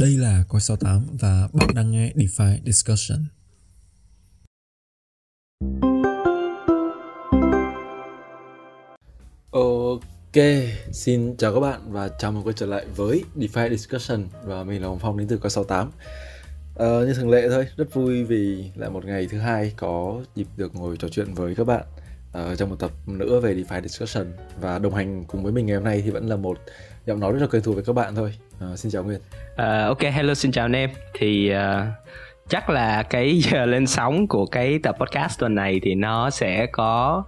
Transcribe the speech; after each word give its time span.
Đây 0.00 0.16
là 0.16 0.44
Coi 0.48 0.60
68 0.60 1.06
và 1.20 1.48
bạn 1.52 1.68
đang 1.74 1.90
nghe 1.90 2.12
DeFi 2.14 2.56
Discussion. 2.64 3.18
Ok, 9.50 10.44
xin 10.92 11.36
chào 11.36 11.54
các 11.54 11.60
bạn 11.60 11.80
và 11.92 12.08
chào 12.18 12.32
mừng 12.32 12.42
quay 12.42 12.54
trở 12.56 12.66
lại 12.66 12.86
với 12.96 13.24
DeFi 13.36 13.70
Discussion 13.70 14.24
và 14.44 14.64
mình 14.64 14.82
là 14.82 14.88
Hồng 14.88 14.98
Phong 14.98 15.18
đến 15.18 15.28
từ 15.28 15.38
Coi 15.38 15.50
68. 15.50 15.86
À, 15.86 15.90
ờ, 16.74 17.06
như 17.06 17.14
thường 17.14 17.30
lệ 17.30 17.48
thôi, 17.48 17.66
rất 17.76 17.94
vui 17.94 18.24
vì 18.24 18.70
lại 18.74 18.90
một 18.90 19.04
ngày 19.04 19.26
thứ 19.30 19.38
hai 19.38 19.72
có 19.76 20.22
dịp 20.34 20.46
được 20.56 20.74
ngồi 20.74 20.96
trò 20.96 21.08
chuyện 21.08 21.34
với 21.34 21.54
các 21.54 21.64
bạn 21.64 21.84
uh, 22.38 22.58
trong 22.58 22.70
một 22.70 22.76
tập 22.78 22.90
nữa 23.06 23.40
về 23.40 23.54
DeFi 23.54 23.82
Discussion 23.82 24.26
và 24.60 24.78
đồng 24.78 24.94
hành 24.94 25.24
cùng 25.24 25.42
với 25.42 25.52
mình 25.52 25.66
ngày 25.66 25.76
hôm 25.76 25.84
nay 25.84 26.02
thì 26.04 26.10
vẫn 26.10 26.28
là 26.28 26.36
một 26.36 26.58
giọng 27.06 27.20
nói 27.20 27.32
rất 27.32 27.38
là 27.40 27.46
quen 27.46 27.62
thuộc 27.62 27.74
với 27.74 27.84
các 27.84 27.92
bạn 27.92 28.14
thôi. 28.14 28.32
Uh, 28.72 28.78
xin 28.78 28.92
chào 28.92 29.04
Nguyên. 29.04 29.20
Uh, 29.52 29.86
ok, 29.86 30.00
hello 30.00 30.34
xin 30.34 30.52
chào 30.52 30.64
anh 30.64 30.72
em. 30.72 30.90
Thì 31.14 31.52
uh, 31.52 31.56
chắc 32.48 32.70
là 32.70 33.02
cái 33.02 33.40
giờ 33.50 33.66
lên 33.66 33.86
sóng 33.86 34.26
của 34.26 34.46
cái 34.46 34.78
tập 34.82 34.96
podcast 35.00 35.40
tuần 35.40 35.54
này 35.54 35.80
thì 35.82 35.94
nó 35.94 36.30
sẽ 36.30 36.66
có 36.72 37.24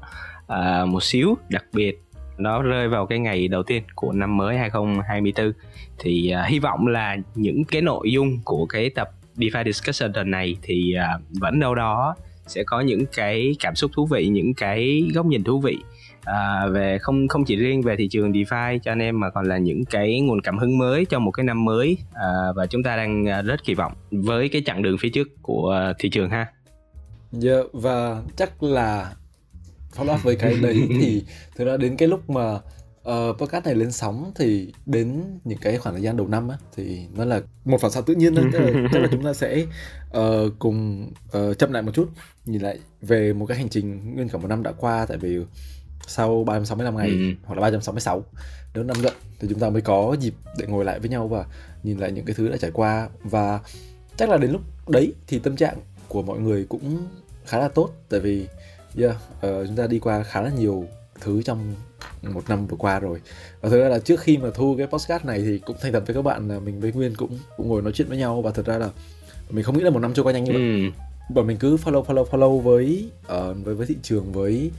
uh, 0.52 0.88
một 0.88 1.02
xíu 1.02 1.36
đặc 1.48 1.64
biệt 1.72 2.02
nó 2.38 2.62
rơi 2.62 2.88
vào 2.88 3.06
cái 3.06 3.18
ngày 3.18 3.48
đầu 3.48 3.62
tiên 3.62 3.82
của 3.94 4.12
năm 4.12 4.36
mới 4.36 4.58
2024 4.58 5.52
thì 5.98 6.34
uh, 6.42 6.48
hy 6.48 6.58
vọng 6.58 6.86
là 6.86 7.16
những 7.34 7.64
cái 7.64 7.82
nội 7.82 8.12
dung 8.12 8.38
của 8.44 8.66
cái 8.66 8.90
tập 8.90 9.10
DeFi 9.36 9.64
Discussion 9.64 10.12
tuần 10.12 10.30
này 10.30 10.56
thì 10.62 10.94
uh, 10.96 11.22
vẫn 11.40 11.60
đâu 11.60 11.74
đó 11.74 12.14
sẽ 12.46 12.62
có 12.66 12.80
những 12.80 13.06
cái 13.06 13.56
cảm 13.60 13.74
xúc 13.74 13.90
thú 13.94 14.06
vị 14.06 14.28
những 14.28 14.54
cái 14.54 15.10
góc 15.14 15.26
nhìn 15.26 15.44
thú 15.44 15.60
vị 15.60 15.78
à, 16.28 16.66
về 16.66 16.98
không 16.98 17.28
không 17.28 17.44
chỉ 17.44 17.56
riêng 17.56 17.82
về 17.82 17.96
thị 17.96 18.08
trường 18.10 18.32
DeFi 18.32 18.78
cho 18.78 18.92
anh 18.92 18.98
em 18.98 19.20
mà 19.20 19.30
còn 19.30 19.48
là 19.48 19.58
những 19.58 19.84
cái 19.84 20.20
nguồn 20.20 20.40
cảm 20.40 20.58
hứng 20.58 20.78
mới 20.78 21.04
cho 21.04 21.18
một 21.18 21.30
cái 21.30 21.44
năm 21.44 21.64
mới 21.64 21.98
à, 22.14 22.28
và 22.56 22.66
chúng 22.66 22.82
ta 22.82 22.96
đang 22.96 23.28
à, 23.28 23.42
rất 23.42 23.64
kỳ 23.64 23.74
vọng 23.74 23.92
với 24.10 24.48
cái 24.48 24.62
chặng 24.66 24.82
đường 24.82 24.96
phía 25.00 25.08
trước 25.08 25.28
của 25.42 25.92
thị 25.98 26.08
trường 26.08 26.30
ha. 26.30 26.46
Dạ 27.32 27.52
yeah, 27.52 27.66
và 27.72 28.22
chắc 28.36 28.62
là 28.62 29.12
follow 29.96 30.14
up 30.14 30.22
với 30.22 30.36
cái 30.36 30.56
đấy 30.62 30.88
thì 31.00 31.24
thực 31.56 31.64
ra 31.64 31.76
đến 31.76 31.96
cái 31.96 32.08
lúc 32.08 32.30
mà 32.30 32.58
uh, 33.08 33.38
podcast 33.38 33.64
này 33.64 33.74
lên 33.74 33.92
sóng 33.92 34.32
thì 34.36 34.72
đến 34.86 35.22
những 35.44 35.58
cái 35.58 35.78
khoảng 35.78 35.94
thời 35.94 36.02
gian 36.02 36.16
đầu 36.16 36.28
năm 36.28 36.48
á 36.48 36.56
thì 36.76 37.00
nó 37.16 37.24
là 37.24 37.40
một 37.64 37.80
phản 37.80 37.90
xạ 37.90 38.00
tự 38.00 38.14
nhiên 38.14 38.34
thôi 38.34 38.44
tức 38.52 38.58
là, 38.92 38.98
là 38.98 39.08
chúng 39.12 39.24
ta 39.24 39.32
sẽ 39.32 39.66
uh, 40.18 40.52
cùng 40.58 41.10
uh, 41.38 41.58
chậm 41.58 41.72
lại 41.72 41.82
một 41.82 41.92
chút 41.94 42.08
nhìn 42.44 42.62
lại 42.62 42.78
về 43.02 43.32
một 43.32 43.46
cái 43.46 43.58
hành 43.58 43.68
trình 43.68 44.14
nguyên 44.14 44.28
cả 44.28 44.38
một 44.38 44.48
năm 44.48 44.62
đã 44.62 44.72
qua 44.72 45.06
tại 45.06 45.18
vì 45.18 45.38
sau 46.08 46.44
365 46.44 46.96
ngày 46.96 47.08
ừ. 47.08 47.16
hoặc 47.44 47.54
là 47.54 47.60
366 47.60 48.24
nếu 48.74 48.84
năm 48.84 48.96
gần 49.02 49.12
thì 49.40 49.48
chúng 49.50 49.58
ta 49.58 49.70
mới 49.70 49.82
có 49.82 50.16
dịp 50.20 50.34
để 50.58 50.66
ngồi 50.66 50.84
lại 50.84 51.00
với 51.00 51.10
nhau 51.10 51.28
và 51.28 51.44
nhìn 51.82 51.98
lại 51.98 52.12
những 52.12 52.24
cái 52.24 52.34
thứ 52.34 52.48
đã 52.48 52.56
trải 52.56 52.70
qua 52.70 53.08
và 53.24 53.60
chắc 54.16 54.28
là 54.28 54.36
đến 54.36 54.50
lúc 54.50 54.60
đấy 54.88 55.12
thì 55.26 55.38
tâm 55.38 55.56
trạng 55.56 55.76
của 56.08 56.22
mọi 56.22 56.38
người 56.38 56.66
cũng 56.68 57.06
khá 57.44 57.58
là 57.58 57.68
tốt 57.68 57.90
tại 58.08 58.20
vì 58.20 58.46
yeah, 58.98 59.16
uh, 59.36 59.66
chúng 59.66 59.76
ta 59.76 59.86
đi 59.86 59.98
qua 59.98 60.22
khá 60.22 60.40
là 60.40 60.50
nhiều 60.58 60.84
thứ 61.20 61.42
trong 61.42 61.74
một 62.22 62.48
năm 62.48 62.66
vừa 62.66 62.76
qua 62.76 63.00
rồi 63.00 63.20
và 63.60 63.68
thực 63.68 63.82
ra 63.82 63.88
là 63.88 63.98
trước 63.98 64.20
khi 64.20 64.38
mà 64.38 64.48
thu 64.54 64.74
cái 64.78 64.86
podcast 64.86 65.24
này 65.24 65.40
thì 65.40 65.58
cũng 65.58 65.76
thành 65.80 65.92
thật 65.92 66.02
với 66.06 66.14
các 66.14 66.22
bạn 66.22 66.48
là 66.48 66.58
mình 66.58 66.80
với 66.80 66.92
nguyên 66.92 67.14
cũng 67.14 67.38
cũng 67.56 67.68
ngồi 67.68 67.82
nói 67.82 67.92
chuyện 67.92 68.08
với 68.08 68.18
nhau 68.18 68.42
và 68.42 68.50
thực 68.50 68.66
ra 68.66 68.78
là 68.78 68.90
mình 69.50 69.64
không 69.64 69.78
nghĩ 69.78 69.84
là 69.84 69.90
một 69.90 70.00
năm 70.00 70.14
trôi 70.14 70.24
qua 70.24 70.32
nhanh 70.32 70.44
như 70.44 70.52
vậy 70.52 70.62
ừ. 70.62 71.02
bọn 71.34 71.46
mình 71.46 71.56
cứ 71.56 71.76
follow 71.76 72.04
follow 72.04 72.24
follow 72.24 72.58
với 72.58 73.10
uh, 73.22 73.56
với 73.64 73.74
với 73.74 73.86
thị 73.86 73.96
trường 74.02 74.32
với 74.32 74.70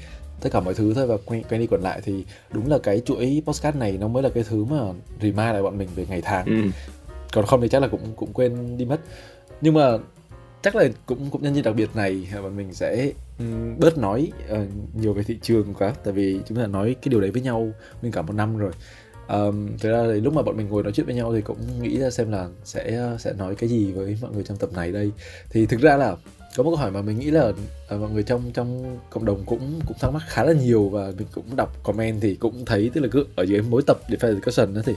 tất 0.41 0.49
cả 0.51 0.59
mọi 0.59 0.73
thứ 0.73 0.93
thôi. 0.93 1.07
Và 1.07 1.17
quay, 1.25 1.43
quay 1.49 1.59
đi 1.59 1.67
quẩn 1.67 1.81
lại 1.81 2.01
thì 2.03 2.25
đúng 2.51 2.69
là 2.69 2.77
cái 2.77 3.01
chuỗi 3.05 3.43
podcast 3.45 3.75
này 3.75 3.97
nó 3.97 4.07
mới 4.07 4.23
là 4.23 4.29
cái 4.29 4.43
thứ 4.49 4.65
mà 4.65 4.79
remind 5.21 5.37
lại 5.37 5.63
bọn 5.63 5.77
mình 5.77 5.89
về 5.95 6.05
ngày 6.09 6.21
tháng. 6.21 6.45
Ừ. 6.45 6.61
còn 7.33 7.45
không 7.45 7.61
thì 7.61 7.67
chắc 7.67 7.81
là 7.81 7.87
cũng 7.87 8.13
cũng 8.15 8.33
quên 8.33 8.77
đi 8.77 8.85
mất. 8.85 8.99
Nhưng 9.61 9.73
mà 9.73 9.97
chắc 10.61 10.75
là 10.75 10.89
cũng 11.05 11.30
cũng 11.31 11.43
nhân 11.43 11.55
dịp 11.55 11.61
đặc 11.61 11.75
biệt 11.75 11.89
này 11.95 12.27
bọn 12.43 12.58
mình 12.58 12.73
sẽ 12.73 13.11
um, 13.39 13.80
bớt 13.80 13.97
nói 13.97 14.31
uh, 14.53 14.58
nhiều 14.93 15.14
về 15.14 15.23
thị 15.23 15.39
trường 15.41 15.73
quá. 15.73 15.93
Tại 16.03 16.14
vì 16.14 16.39
chúng 16.47 16.58
ta 16.58 16.67
nói 16.67 16.95
cái 17.02 17.09
điều 17.09 17.21
đấy 17.21 17.31
với 17.31 17.41
nhau 17.41 17.71
nguyên 18.02 18.14
cả 18.14 18.21
một 18.21 18.33
năm 18.33 18.58
rồi. 18.58 18.71
Um, 19.27 19.77
thế 19.80 19.89
ra 19.89 20.03
thì 20.14 20.21
lúc 20.21 20.33
mà 20.33 20.41
bọn 20.41 20.58
mình 20.58 20.67
ngồi 20.69 20.83
nói 20.83 20.91
chuyện 20.91 21.05
với 21.05 21.15
nhau 21.15 21.33
thì 21.33 21.41
cũng 21.41 21.58
nghĩ 21.81 21.99
ra 21.99 22.09
xem 22.09 22.31
là 22.31 22.47
sẽ 22.64 23.09
sẽ 23.19 23.33
nói 23.33 23.55
cái 23.55 23.69
gì 23.69 23.91
với 23.91 24.17
mọi 24.21 24.31
người 24.31 24.43
trong 24.43 24.58
tập 24.58 24.69
này 24.73 24.91
đây. 24.91 25.11
Thì 25.49 25.65
thực 25.65 25.81
ra 25.81 25.97
là 25.97 26.15
có 26.55 26.64
một 26.64 26.70
câu 26.70 26.77
hỏi 26.77 26.92
mà 26.92 27.02
mình 27.02 27.20
nghĩ 27.20 27.32
là 27.32 27.48
uh, 27.48 27.55
mọi 27.89 28.10
người 28.10 28.23
trong 28.23 28.52
trong 28.54 28.98
cộng 29.10 29.26
đồng 29.26 29.43
cũng 29.45 29.80
cũng 29.87 29.98
thắc 29.99 30.14
mắc 30.14 30.23
khá 30.27 30.43
là 30.43 30.54
nhiều 30.54 30.89
và 30.89 31.11
mình 31.17 31.27
cũng 31.32 31.55
đọc 31.55 31.83
comment 31.83 32.21
thì 32.21 32.36
cũng 32.36 32.65
thấy 32.65 32.92
tức 32.93 33.02
là 33.02 33.08
cứ 33.11 33.26
ở 33.36 33.43
dưới 33.43 33.61
mỗi 33.61 33.82
tập 33.87 33.98
để 34.10 34.17
phải 34.20 34.33
discussion 34.33 34.73
đó 34.73 34.82
thì 34.86 34.93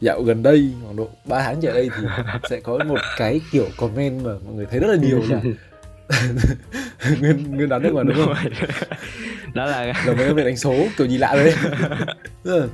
dạo 0.00 0.22
gần 0.22 0.42
đây 0.42 0.70
khoảng 0.84 0.96
độ 0.96 1.08
3 1.24 1.42
tháng 1.42 1.60
trở 1.60 1.72
đây 1.74 1.90
thì 1.96 2.06
sẽ 2.50 2.60
có 2.60 2.78
một 2.86 2.98
cái 3.16 3.40
kiểu 3.52 3.66
comment 3.76 4.24
mà 4.24 4.32
mọi 4.44 4.54
người 4.54 4.66
thấy 4.66 4.80
rất 4.80 4.88
là 4.88 4.96
nhiều 4.96 5.22
là 5.28 5.40
nguyên 7.20 7.56
nguyên 7.56 7.68
đoán 7.68 7.82
được 7.82 7.94
mà 7.94 8.02
đúng 8.02 8.16
không? 8.16 8.34
Đó 9.54 9.66
là 9.66 9.86
là 10.06 10.14
mấy 10.16 10.34
về 10.34 10.44
đánh 10.44 10.56
số 10.56 10.74
kiểu 10.96 11.06
gì 11.06 11.18
lạ 11.18 11.32
đấy 11.34 11.54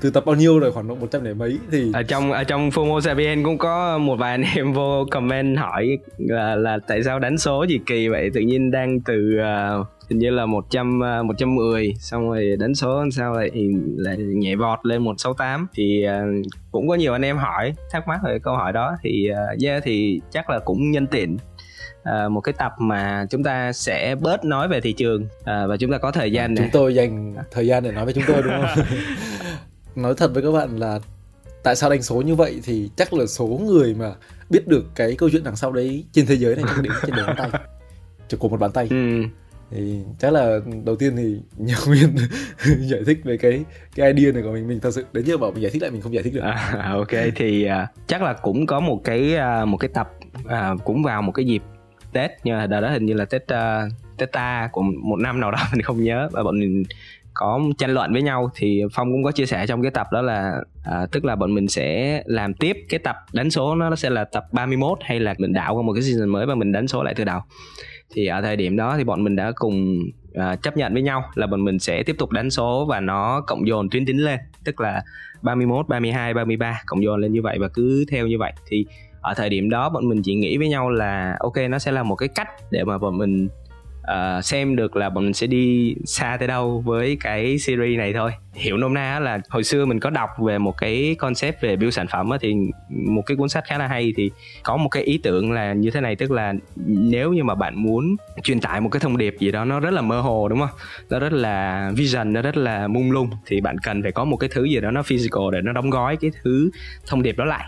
từ 0.00 0.10
tập 0.10 0.24
bao 0.26 0.36
nhiêu 0.36 0.58
rồi? 0.58 0.72
Khoảng 0.72 0.88
độ 0.88 0.94
một 0.94 1.08
trăm 1.10 1.24
để 1.24 1.34
mấy 1.34 1.58
thì 1.70 1.90
ở 1.94 2.02
trong 2.02 2.32
ở 2.32 2.44
trong 2.44 2.70
Fomo 2.70 3.00
Sapien 3.00 3.44
cũng 3.44 3.58
có 3.58 3.98
một 3.98 4.16
vài 4.16 4.30
anh 4.30 4.44
em 4.56 4.72
vô 4.72 5.06
comment 5.10 5.58
hỏi 5.58 5.98
là 6.18 6.54
là 6.54 6.78
tại 6.86 7.02
sao 7.02 7.18
đánh 7.18 7.38
số 7.38 7.62
gì 7.62 7.78
kỳ 7.86 8.08
vậy? 8.08 8.30
Tự 8.34 8.40
nhiên 8.40 8.70
đang 8.70 9.00
từ 9.00 9.38
uh, 9.80 9.86
hình 10.08 10.18
như 10.18 10.30
là 10.30 10.46
100 10.46 11.00
110 11.24 11.94
xong 11.98 12.30
rồi 12.30 12.56
đánh 12.58 12.74
số 12.74 13.04
sao 13.12 13.34
lại 13.34 13.50
lại 13.96 14.16
nhảy 14.16 14.56
vọt 14.56 14.78
lên 14.82 15.02
168 15.02 15.66
thì 15.74 16.04
uh, 16.06 16.46
cũng 16.70 16.88
có 16.88 16.94
nhiều 16.94 17.12
anh 17.12 17.24
em 17.24 17.36
hỏi 17.36 17.74
thắc 17.90 18.08
mắc 18.08 18.20
về 18.24 18.38
câu 18.38 18.56
hỏi 18.56 18.72
đó 18.72 18.96
thì 19.02 19.30
uh, 19.32 19.62
yeah 19.62 19.82
thì 19.84 20.20
chắc 20.30 20.50
là 20.50 20.58
cũng 20.58 20.90
nhân 20.90 21.06
tiện 21.06 21.36
uh, 22.02 22.30
một 22.30 22.40
cái 22.40 22.54
tập 22.58 22.72
mà 22.78 23.26
chúng 23.30 23.42
ta 23.42 23.72
sẽ 23.72 24.14
bớt 24.20 24.44
nói 24.44 24.68
về 24.68 24.80
thị 24.80 24.92
trường 24.92 25.22
uh, 25.22 25.44
và 25.44 25.76
chúng 25.80 25.90
ta 25.92 25.98
có 25.98 26.10
thời 26.10 26.32
gian 26.32 26.56
chúng 26.56 26.70
tôi 26.72 26.94
dành 26.94 27.34
thời 27.50 27.66
gian 27.66 27.82
để 27.82 27.92
nói 27.92 28.04
với 28.04 28.14
chúng 28.14 28.24
tôi 28.26 28.42
đúng 28.42 28.52
không 28.52 28.84
nói 30.02 30.14
thật 30.16 30.30
với 30.34 30.42
các 30.42 30.52
bạn 30.52 30.76
là 30.76 31.00
tại 31.62 31.76
sao 31.76 31.90
đánh 31.90 32.02
số 32.02 32.22
như 32.22 32.34
vậy 32.34 32.60
thì 32.64 32.90
chắc 32.96 33.12
là 33.12 33.26
số 33.26 33.46
người 33.46 33.94
mà 33.94 34.14
biết 34.50 34.68
được 34.68 34.84
cái 34.94 35.16
câu 35.18 35.30
chuyện 35.30 35.44
đằng 35.44 35.56
sau 35.56 35.72
đấy 35.72 36.04
trên 36.12 36.26
thế 36.26 36.34
giới 36.34 36.56
này 36.56 36.64
chắc 36.68 36.82
đến 36.82 36.92
trên 37.02 37.16
đầu 37.16 37.26
ngón 37.26 37.36
tay 37.36 37.50
chỉ 38.28 38.36
của 38.40 38.48
một 38.48 38.60
bàn 38.60 38.72
tay. 38.72 38.86
Ừ. 38.90 39.22
Thì 39.70 39.98
chắc 40.18 40.32
là 40.32 40.58
đầu 40.84 40.96
tiên 40.96 41.16
thì 41.16 41.40
nhờ 41.66 41.74
nguyên 41.86 42.16
giải 42.90 43.00
thích 43.06 43.20
về 43.24 43.36
cái 43.36 43.64
cái 43.94 44.12
idea 44.12 44.32
này 44.32 44.42
của 44.42 44.52
mình 44.52 44.68
mình 44.68 44.80
thật 44.80 44.90
sự 44.90 45.04
đến 45.12 45.24
giờ 45.24 45.36
bảo 45.36 45.50
mình 45.50 45.62
giải 45.62 45.70
thích 45.70 45.82
lại 45.82 45.90
mình 45.90 46.00
không 46.00 46.14
giải 46.14 46.22
thích 46.22 46.34
được. 46.34 46.40
À, 46.40 46.90
ok 46.96 47.08
thì 47.36 47.66
uh, 47.66 48.06
chắc 48.06 48.22
là 48.22 48.32
cũng 48.32 48.66
có 48.66 48.80
một 48.80 49.00
cái 49.04 49.36
uh, 49.62 49.68
một 49.68 49.76
cái 49.76 49.90
tập 49.94 50.10
uh, 50.44 50.84
cũng 50.84 51.02
vào 51.02 51.22
một 51.22 51.32
cái 51.32 51.44
dịp 51.44 51.62
tết 52.12 52.30
nhưng 52.44 52.56
mà 52.56 52.66
đợt 52.66 52.80
đó 52.80 52.90
hình 52.90 53.06
như 53.06 53.14
là 53.14 53.24
tết 53.24 53.42
uh, 53.42 53.92
tết 54.18 54.32
ta 54.32 54.68
của 54.72 54.82
một 54.82 55.16
năm 55.16 55.40
nào 55.40 55.50
đó 55.50 55.58
mình 55.72 55.82
không 55.82 56.04
nhớ 56.04 56.28
và 56.32 56.42
bọn 56.42 56.60
mình 56.60 56.82
có 57.38 57.60
tranh 57.78 57.90
luận 57.90 58.12
với 58.12 58.22
nhau 58.22 58.50
thì 58.54 58.82
phong 58.92 59.12
cũng 59.12 59.22
có 59.22 59.32
chia 59.32 59.46
sẻ 59.46 59.66
trong 59.66 59.82
cái 59.82 59.90
tập 59.90 60.06
đó 60.12 60.22
là 60.22 60.62
à, 60.84 61.06
tức 61.12 61.24
là 61.24 61.36
bọn 61.36 61.54
mình 61.54 61.68
sẽ 61.68 62.22
làm 62.26 62.54
tiếp 62.54 62.76
cái 62.88 62.98
tập 62.98 63.16
đánh 63.32 63.50
số 63.50 63.74
nó 63.74 63.96
sẽ 63.96 64.10
là 64.10 64.24
tập 64.24 64.44
31 64.52 64.98
hay 65.02 65.20
là 65.20 65.34
mình 65.38 65.52
đảo 65.52 65.74
qua 65.74 65.82
một 65.82 65.92
cái 65.92 66.02
season 66.02 66.28
mới 66.28 66.46
và 66.46 66.54
mình 66.54 66.72
đánh 66.72 66.88
số 66.88 67.02
lại 67.02 67.14
từ 67.16 67.24
đầu. 67.24 67.40
Thì 68.14 68.26
ở 68.26 68.42
thời 68.42 68.56
điểm 68.56 68.76
đó 68.76 68.94
thì 68.96 69.04
bọn 69.04 69.24
mình 69.24 69.36
đã 69.36 69.52
cùng 69.54 69.98
à, 70.34 70.56
chấp 70.56 70.76
nhận 70.76 70.92
với 70.92 71.02
nhau 71.02 71.24
là 71.34 71.46
bọn 71.46 71.64
mình 71.64 71.78
sẽ 71.78 72.02
tiếp 72.02 72.16
tục 72.18 72.30
đánh 72.30 72.50
số 72.50 72.86
và 72.88 73.00
nó 73.00 73.40
cộng 73.40 73.66
dồn 73.68 73.90
tuyến 73.90 74.06
tính 74.06 74.24
lên 74.24 74.38
tức 74.64 74.80
là 74.80 75.02
31, 75.42 75.88
32, 75.88 76.34
33 76.34 76.82
cộng 76.86 77.02
dồn 77.02 77.20
lên 77.20 77.32
như 77.32 77.42
vậy 77.42 77.58
và 77.60 77.68
cứ 77.68 78.04
theo 78.10 78.26
như 78.26 78.38
vậy. 78.38 78.52
Thì 78.66 78.86
ở 79.20 79.34
thời 79.34 79.48
điểm 79.48 79.70
đó 79.70 79.88
bọn 79.88 80.08
mình 80.08 80.22
chỉ 80.22 80.34
nghĩ 80.34 80.58
với 80.58 80.68
nhau 80.68 80.90
là 80.90 81.36
ok 81.40 81.56
nó 81.70 81.78
sẽ 81.78 81.92
là 81.92 82.02
một 82.02 82.16
cái 82.16 82.28
cách 82.28 82.48
để 82.70 82.84
mà 82.84 82.98
bọn 82.98 83.18
mình 83.18 83.48
uh, 84.08 84.44
xem 84.44 84.76
được 84.76 84.96
là 84.96 85.10
bọn 85.10 85.24
mình 85.24 85.34
sẽ 85.34 85.46
đi 85.46 85.94
xa 86.04 86.36
tới 86.38 86.48
đâu 86.48 86.82
với 86.86 87.16
cái 87.20 87.58
series 87.58 87.98
này 87.98 88.12
thôi. 88.12 88.30
Hiểu 88.54 88.76
nôm 88.76 88.94
na 88.94 89.18
là 89.20 89.40
hồi 89.48 89.64
xưa 89.64 89.84
mình 89.84 90.00
có 90.00 90.10
đọc 90.10 90.30
về 90.46 90.58
một 90.58 90.76
cái 90.76 91.16
concept 91.18 91.60
về 91.60 91.76
build 91.76 91.94
sản 91.94 92.06
phẩm 92.06 92.30
thì 92.40 92.54
một 92.88 93.22
cái 93.26 93.36
cuốn 93.36 93.48
sách 93.48 93.64
khá 93.66 93.78
là 93.78 93.86
hay 93.86 94.12
thì 94.16 94.30
có 94.62 94.76
một 94.76 94.88
cái 94.88 95.02
ý 95.02 95.20
tưởng 95.22 95.52
là 95.52 95.72
như 95.72 95.90
thế 95.90 96.00
này 96.00 96.16
tức 96.16 96.30
là 96.30 96.54
nếu 96.86 97.32
như 97.32 97.44
mà 97.44 97.54
bạn 97.54 97.82
muốn 97.82 98.16
truyền 98.42 98.60
tải 98.60 98.80
một 98.80 98.88
cái 98.88 99.00
thông 99.00 99.16
điệp 99.16 99.36
gì 99.38 99.50
đó 99.50 99.64
nó 99.64 99.80
rất 99.80 99.90
là 99.90 100.02
mơ 100.02 100.20
hồ 100.20 100.48
đúng 100.48 100.58
không? 100.58 100.78
Nó 101.10 101.18
rất 101.18 101.32
là 101.32 101.90
vision 101.96 102.32
nó 102.32 102.42
rất 102.42 102.56
là 102.56 102.88
mung 102.88 103.12
lung 103.12 103.30
thì 103.46 103.60
bạn 103.60 103.76
cần 103.78 104.02
phải 104.02 104.12
có 104.12 104.24
một 104.24 104.36
cái 104.36 104.50
thứ 104.52 104.64
gì 104.64 104.80
đó 104.80 104.90
nó 104.90 105.02
physical 105.02 105.42
để 105.52 105.60
nó 105.64 105.72
đóng 105.72 105.90
gói 105.90 106.16
cái 106.16 106.30
thứ 106.42 106.70
thông 107.06 107.22
điệp 107.22 107.36
đó 107.38 107.44
lại. 107.44 107.64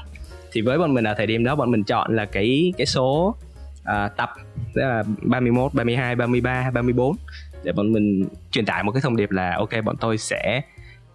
Thì 0.52 0.60
với 0.60 0.78
bọn 0.78 0.94
mình 0.94 1.04
ở 1.04 1.14
thời 1.14 1.26
điểm 1.26 1.44
đó 1.44 1.56
bọn 1.56 1.70
mình 1.70 1.84
chọn 1.84 2.16
là 2.16 2.24
cái 2.24 2.72
cái 2.78 2.86
số 2.86 3.36
à, 3.84 4.08
tập 4.08 4.30
tức 4.74 4.82
là 4.82 5.02
31, 5.22 5.74
32, 5.74 6.16
33, 6.16 6.70
34 6.70 7.16
để 7.64 7.72
bọn 7.72 7.92
mình 7.92 8.28
truyền 8.50 8.66
tải 8.66 8.82
một 8.82 8.92
cái 8.92 9.00
thông 9.00 9.16
điệp 9.16 9.30
là 9.30 9.54
ok 9.56 9.70
bọn 9.84 9.96
tôi 10.00 10.18
sẽ 10.18 10.62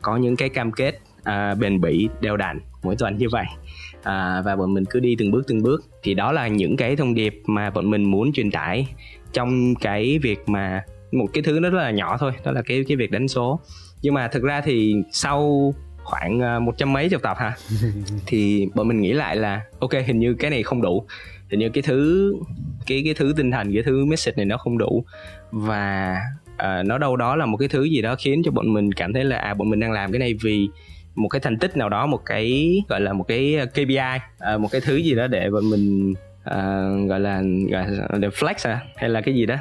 có 0.02 0.18
những 0.18 0.36
cái 0.36 0.50
cam 0.50 0.72
kết 0.72 1.00
à, 1.24 1.56
bền 1.56 1.82
bỉ 1.82 2.10
đều 2.22 2.38
đặn 2.38 2.60
mỗi 2.84 2.96
tuần 2.96 3.18
như 3.18 3.30
vậy. 3.30 3.46
À, 4.04 4.42
và 4.46 4.56
bọn 4.56 4.74
mình 4.74 4.84
cứ 4.90 5.00
đi 5.00 5.16
từng 5.20 5.32
bước 5.32 5.44
từng 5.48 5.64
bước. 5.64 5.86
Thì 6.04 6.14
đó 6.14 6.32
là 6.32 6.48
những 6.48 6.78
cái 6.78 6.96
thông 6.96 7.16
điệp 7.16 7.42
mà 7.46 7.70
bọn 7.70 7.90
mình 7.90 8.04
muốn 8.04 8.34
truyền 8.34 8.52
tải 8.52 8.88
trong 9.34 9.76
cái 9.76 10.20
việc 10.22 10.50
mà 10.50 10.84
một 11.12 11.28
cái 11.34 11.44
thứ 11.44 11.60
nó 11.60 11.70
rất 11.70 11.80
là 11.80 11.92
nhỏ 11.92 12.18
thôi 12.18 12.32
đó 12.44 12.52
là 12.52 12.62
cái 12.62 12.84
cái 12.88 12.98
việc 12.98 13.12
đánh 13.12 13.28
số. 13.28 13.60
Nhưng 14.02 14.14
mà 14.14 14.28
thực 14.28 14.44
ra 14.44 14.62
thì 14.62 14.96
sau 15.12 15.74
khoảng 16.04 16.66
một 16.66 16.78
trăm 16.78 16.94
mấy 16.94 17.10
chục 17.10 17.22
tập 17.22 17.38
ha 17.40 17.54
thì 18.26 18.68
bọn 18.76 18.88
mình 18.88 19.02
nghĩ 19.02 19.14
lại 19.14 19.36
là 19.36 19.62
ok 19.80 19.92
hình 20.06 20.20
như 20.20 20.34
cái 20.34 20.52
này 20.52 20.64
không 20.64 20.82
đủ 20.82 21.06
hình 21.50 21.60
như 21.60 21.70
cái 21.70 21.82
thứ 21.82 22.34
cái 22.88 23.02
cái 23.06 23.14
thứ 23.14 23.34
tinh 23.38 23.52
thần 23.52 23.74
cái 23.74 23.84
thứ 23.84 24.06
message 24.06 24.36
này 24.38 24.46
nó 24.46 24.58
không 24.58 24.78
đủ. 24.78 25.06
Và 25.52 26.18
uh, 26.54 26.86
nó 26.86 26.98
đâu 26.98 27.16
đó 27.16 27.36
là 27.36 27.46
một 27.46 27.58
cái 27.58 27.68
thứ 27.68 27.84
gì 27.84 28.02
đó 28.02 28.16
khiến 28.20 28.42
cho 28.46 28.52
bọn 28.52 28.74
mình 28.74 28.92
cảm 28.92 29.14
thấy 29.14 29.24
là 29.24 29.38
à 29.38 29.54
bọn 29.54 29.70
mình 29.70 29.80
đang 29.80 29.92
làm 29.92 30.12
cái 30.12 30.20
này 30.20 30.34
vì 30.42 30.70
một 31.16 31.30
cái 31.30 31.40
thành 31.40 31.58
tích 31.58 31.78
nào 31.78 31.90
đó 31.90 32.06
một 32.06 32.22
cái 32.26 32.76
gọi 32.90 33.02
là 33.02 33.14
một 33.14 33.24
cái 33.28 33.56
à, 33.58 33.66
KPI 33.66 33.96
uh, 33.96 34.22
à, 34.40 34.58
một 34.58 34.68
cái 34.72 34.82
thứ 34.82 34.96
gì 34.96 35.16
đó 35.16 35.28
để 35.28 35.50
bọn 35.50 35.70
mình 35.70 36.14
à, 36.44 36.90
gọi 37.08 37.20
là 37.20 37.42
gọi 37.72 38.20
là 38.20 38.28
flex 38.28 38.70
à 38.70 38.82
hay 38.96 39.10
là 39.10 39.22
cái 39.22 39.36
gì 39.36 39.46
đó? 39.46 39.56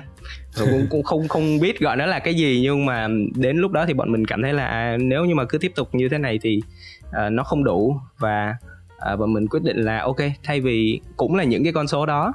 Cũng, 0.58 0.86
cũng 0.90 1.02
không 1.02 1.28
không 1.28 1.60
biết 1.60 1.80
gọi 1.80 1.96
nó 1.96 2.06
là 2.06 2.18
cái 2.18 2.34
gì 2.34 2.60
nhưng 2.62 2.86
mà 2.86 3.08
đến 3.36 3.56
lúc 3.56 3.72
đó 3.72 3.84
thì 3.86 3.94
bọn 3.94 4.12
mình 4.12 4.26
cảm 4.26 4.42
thấy 4.42 4.52
là 4.52 4.66
à, 4.66 4.96
nếu 5.00 5.24
như 5.24 5.34
mà 5.34 5.44
cứ 5.44 5.58
tiếp 5.58 5.72
tục 5.74 5.94
như 5.94 6.08
thế 6.08 6.18
này 6.18 6.38
thì 6.42 6.60
uh, 7.08 7.32
nó 7.32 7.42
không 7.42 7.64
đủ. 7.64 7.96
Và 8.18 8.54
à, 8.98 9.16
và 9.16 9.26
mình 9.26 9.48
quyết 9.48 9.62
định 9.62 9.76
là 9.76 10.02
ok 10.02 10.20
thay 10.42 10.60
vì 10.60 11.00
cũng 11.16 11.34
là 11.34 11.44
những 11.44 11.64
cái 11.64 11.72
con 11.72 11.88
số 11.88 12.06
đó 12.06 12.32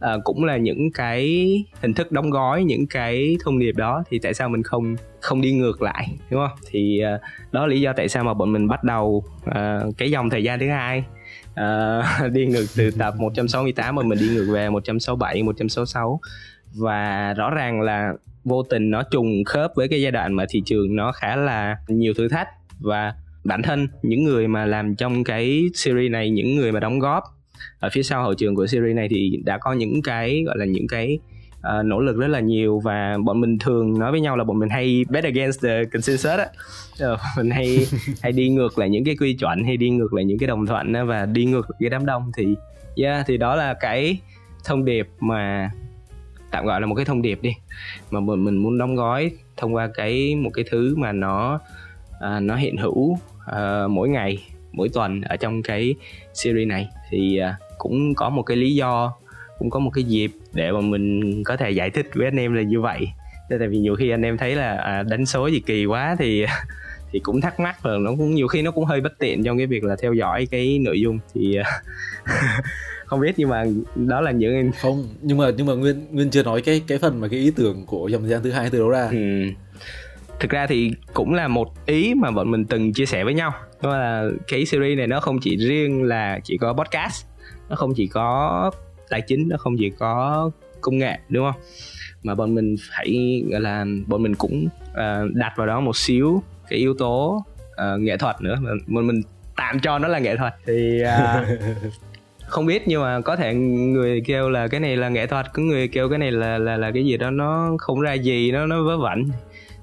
à, 0.00 0.16
cũng 0.24 0.44
là 0.44 0.56
những 0.56 0.90
cái 0.92 1.48
hình 1.80 1.94
thức 1.94 2.12
đóng 2.12 2.30
gói 2.30 2.64
những 2.64 2.86
cái 2.86 3.36
thông 3.44 3.58
điệp 3.58 3.76
đó 3.76 4.04
thì 4.10 4.18
tại 4.18 4.34
sao 4.34 4.48
mình 4.48 4.62
không 4.62 4.96
không 5.20 5.40
đi 5.40 5.52
ngược 5.52 5.82
lại 5.82 6.08
đúng 6.30 6.46
không? 6.48 6.58
Thì 6.70 7.00
à, 7.00 7.18
đó 7.52 7.60
là 7.60 7.66
lý 7.66 7.80
do 7.80 7.92
tại 7.96 8.08
sao 8.08 8.24
mà 8.24 8.34
bọn 8.34 8.52
mình 8.52 8.68
bắt 8.68 8.84
đầu 8.84 9.24
à, 9.44 9.80
cái 9.98 10.10
dòng 10.10 10.30
thời 10.30 10.42
gian 10.42 10.60
thứ 10.60 10.68
hai. 10.68 11.04
À, 11.54 12.02
đi 12.32 12.46
ngược 12.46 12.66
từ 12.76 12.90
tập 12.90 13.14
168 13.18 13.94
mà 13.94 14.02
mình 14.02 14.18
đi 14.18 14.28
ngược 14.28 14.52
về 14.52 14.70
167 14.70 15.42
166 15.42 16.20
và 16.74 17.34
rõ 17.36 17.50
ràng 17.50 17.80
là 17.80 18.12
vô 18.44 18.62
tình 18.62 18.90
nó 18.90 19.02
trùng 19.10 19.44
khớp 19.44 19.72
với 19.74 19.88
cái 19.88 20.02
giai 20.02 20.12
đoạn 20.12 20.34
mà 20.34 20.44
thị 20.48 20.62
trường 20.66 20.96
nó 20.96 21.12
khá 21.12 21.36
là 21.36 21.76
nhiều 21.88 22.14
thử 22.14 22.28
thách 22.28 22.48
và 22.80 23.14
bản 23.44 23.62
thân 23.62 23.88
những 24.02 24.24
người 24.24 24.48
mà 24.48 24.66
làm 24.66 24.96
trong 24.96 25.24
cái 25.24 25.64
series 25.74 26.10
này 26.10 26.30
những 26.30 26.56
người 26.56 26.72
mà 26.72 26.80
đóng 26.80 26.98
góp. 26.98 27.24
Ở 27.78 27.88
phía 27.92 28.02
sau 28.02 28.22
hậu 28.22 28.34
trường 28.34 28.54
của 28.54 28.66
series 28.66 28.96
này 28.96 29.08
thì 29.10 29.40
đã 29.44 29.58
có 29.58 29.72
những 29.72 30.02
cái 30.02 30.42
gọi 30.46 30.58
là 30.58 30.64
những 30.64 30.86
cái 30.88 31.18
uh, 31.58 31.84
nỗ 31.84 32.00
lực 32.00 32.16
rất 32.16 32.28
là 32.28 32.40
nhiều 32.40 32.80
và 32.84 33.16
bọn 33.24 33.40
mình 33.40 33.58
thường 33.58 33.98
nói 33.98 34.10
với 34.10 34.20
nhau 34.20 34.36
là 34.36 34.44
bọn 34.44 34.58
mình 34.58 34.68
hay 34.68 35.04
bet 35.08 35.24
against 35.24 35.62
the 35.62 35.84
consensus 35.84 36.38
á. 36.38 36.46
Uh, 37.12 37.20
mình 37.36 37.50
hay 37.50 37.86
hay 38.22 38.32
đi 38.32 38.48
ngược 38.48 38.78
lại 38.78 38.90
những 38.90 39.04
cái 39.04 39.16
quy 39.16 39.34
chuẩn 39.34 39.64
hay 39.64 39.76
đi 39.76 39.90
ngược 39.90 40.14
lại 40.14 40.24
những 40.24 40.38
cái 40.38 40.46
đồng 40.46 40.66
thuận 40.66 40.92
đó, 40.92 41.04
và 41.04 41.26
đi 41.26 41.44
ngược 41.44 41.66
cái 41.80 41.90
đám 41.90 42.06
đông 42.06 42.32
thì 42.36 42.54
yeah 42.96 43.26
thì 43.26 43.36
đó 43.36 43.54
là 43.54 43.74
cái 43.74 44.18
thông 44.64 44.84
điệp 44.84 45.08
mà 45.20 45.70
tạm 46.50 46.66
gọi 46.66 46.80
là 46.80 46.86
một 46.86 46.94
cái 46.94 47.04
thông 47.04 47.22
điệp 47.22 47.42
đi 47.42 47.52
mà 48.10 48.20
bọn 48.20 48.44
mình 48.44 48.56
muốn 48.56 48.78
đóng 48.78 48.96
gói 48.96 49.30
thông 49.56 49.74
qua 49.74 49.90
cái 49.94 50.36
một 50.36 50.50
cái 50.54 50.64
thứ 50.70 50.96
mà 50.96 51.12
nó 51.12 51.60
uh, 52.16 52.42
nó 52.42 52.56
hiện 52.56 52.76
hữu 52.76 53.18
uh, 53.50 53.90
mỗi 53.90 54.08
ngày 54.08 54.44
mỗi 54.72 54.88
tuần 54.88 55.20
ở 55.20 55.36
trong 55.36 55.62
cái 55.62 55.94
series 56.34 56.68
này. 56.68 56.88
Thì 57.10 57.40
uh, 57.40 57.78
cũng 57.78 58.14
có 58.14 58.30
một 58.30 58.42
cái 58.42 58.56
lý 58.56 58.74
do 58.74 59.12
cũng 59.58 59.70
có 59.70 59.78
một 59.78 59.90
cái 59.90 60.04
dịp 60.04 60.30
để 60.52 60.72
mà 60.72 60.80
mình 60.80 61.44
có 61.44 61.56
thể 61.56 61.70
giải 61.70 61.90
thích 61.90 62.10
với 62.14 62.26
anh 62.26 62.36
em 62.36 62.54
là 62.54 62.62
như 62.62 62.80
vậy. 62.80 63.08
Tại 63.48 63.68
vì 63.68 63.78
nhiều 63.78 63.96
khi 63.96 64.10
anh 64.10 64.22
em 64.22 64.38
thấy 64.38 64.54
là 64.54 64.76
à, 64.76 65.02
đánh 65.02 65.26
số 65.26 65.46
gì 65.46 65.60
kỳ 65.60 65.86
quá 65.86 66.16
thì 66.18 66.46
thì 67.12 67.20
cũng 67.20 67.40
thắc 67.40 67.60
mắc 67.60 67.82
và 67.82 67.90
nó 68.00 68.10
cũng 68.10 68.34
nhiều 68.34 68.48
khi 68.48 68.62
nó 68.62 68.70
cũng 68.70 68.84
hơi 68.84 69.00
bất 69.00 69.18
tiện 69.18 69.44
trong 69.44 69.58
cái 69.58 69.66
việc 69.66 69.84
là 69.84 69.96
theo 70.02 70.12
dõi 70.12 70.46
cái 70.50 70.78
nội 70.78 71.00
dung. 71.00 71.18
Thì 71.34 71.58
không 73.06 73.20
biết 73.20 73.34
nhưng 73.36 73.48
mà 73.48 73.64
đó 73.94 74.20
là 74.20 74.30
những 74.30 74.70
không 74.80 75.08
nhưng 75.22 75.38
mà 75.38 75.50
nhưng 75.56 75.66
mà 75.66 75.74
nguyên 75.74 76.06
nguyên 76.10 76.30
chưa 76.30 76.42
nói 76.42 76.62
cái 76.62 76.82
cái 76.86 76.98
phần 76.98 77.20
mà 77.20 77.28
cái 77.28 77.40
ý 77.40 77.52
tưởng 77.56 77.86
của 77.86 78.08
dòng 78.08 78.22
thời 78.22 78.30
gian 78.30 78.42
thứ 78.42 78.50
hai 78.50 78.70
từ 78.70 78.78
đâu 78.78 78.88
ra. 78.88 79.08
Ừ. 79.10 79.18
thực 80.40 80.50
ra 80.50 80.66
thì 80.66 80.92
cũng 81.14 81.34
là 81.34 81.48
một 81.48 81.86
ý 81.86 82.14
mà 82.14 82.30
bọn 82.30 82.50
mình 82.50 82.64
từng 82.64 82.92
chia 82.92 83.06
sẻ 83.06 83.24
với 83.24 83.34
nhau. 83.34 83.52
Đó 83.82 83.98
là 83.98 84.28
cái 84.48 84.66
series 84.66 84.98
này 84.98 85.06
nó 85.06 85.20
không 85.20 85.38
chỉ 85.40 85.56
riêng 85.56 86.02
là 86.02 86.40
chỉ 86.44 86.56
có 86.56 86.72
podcast 86.72 87.26
nó 87.68 87.76
không 87.76 87.94
chỉ 87.96 88.06
có 88.06 88.70
tài 89.08 89.20
chính 89.20 89.48
nó 89.48 89.56
không 89.56 89.76
chỉ 89.78 89.90
có 89.98 90.50
công 90.80 90.98
nghệ 90.98 91.18
đúng 91.28 91.52
không? 91.52 91.60
Mà 92.22 92.34
bọn 92.34 92.54
mình 92.54 92.76
phải 92.90 93.42
gọi 93.50 93.60
là 93.60 93.86
bọn 94.06 94.22
mình 94.22 94.34
cũng 94.34 94.68
uh, 94.90 95.34
đặt 95.34 95.52
vào 95.56 95.66
đó 95.66 95.80
một 95.80 95.96
xíu 95.96 96.42
cái 96.68 96.78
yếu 96.78 96.94
tố 96.94 97.44
uh, 97.72 98.00
nghệ 98.00 98.16
thuật 98.16 98.36
nữa. 98.40 98.56
Bọn 98.86 99.06
mình 99.06 99.20
tạm 99.56 99.80
cho 99.80 99.98
nó 99.98 100.08
là 100.08 100.18
nghệ 100.18 100.36
thuật. 100.36 100.54
Thì 100.66 101.02
uh, 101.02 101.46
không 102.46 102.66
biết 102.66 102.82
nhưng 102.88 103.02
mà 103.02 103.20
có 103.20 103.36
thể 103.36 103.54
người 103.54 104.22
kêu 104.26 104.50
là 104.50 104.68
cái 104.68 104.80
này 104.80 104.96
là 104.96 105.08
nghệ 105.08 105.26
thuật 105.26 105.46
có 105.52 105.62
người 105.62 105.88
kêu 105.88 106.08
cái 106.08 106.18
này 106.18 106.32
là 106.32 106.58
là 106.58 106.76
là 106.76 106.90
cái 106.90 107.04
gì 107.04 107.16
đó 107.16 107.30
nó 107.30 107.70
không 107.78 108.00
ra 108.00 108.12
gì 108.12 108.52
nó 108.52 108.66
nó 108.66 108.82
vớ 108.82 108.98
vẩn 108.98 109.24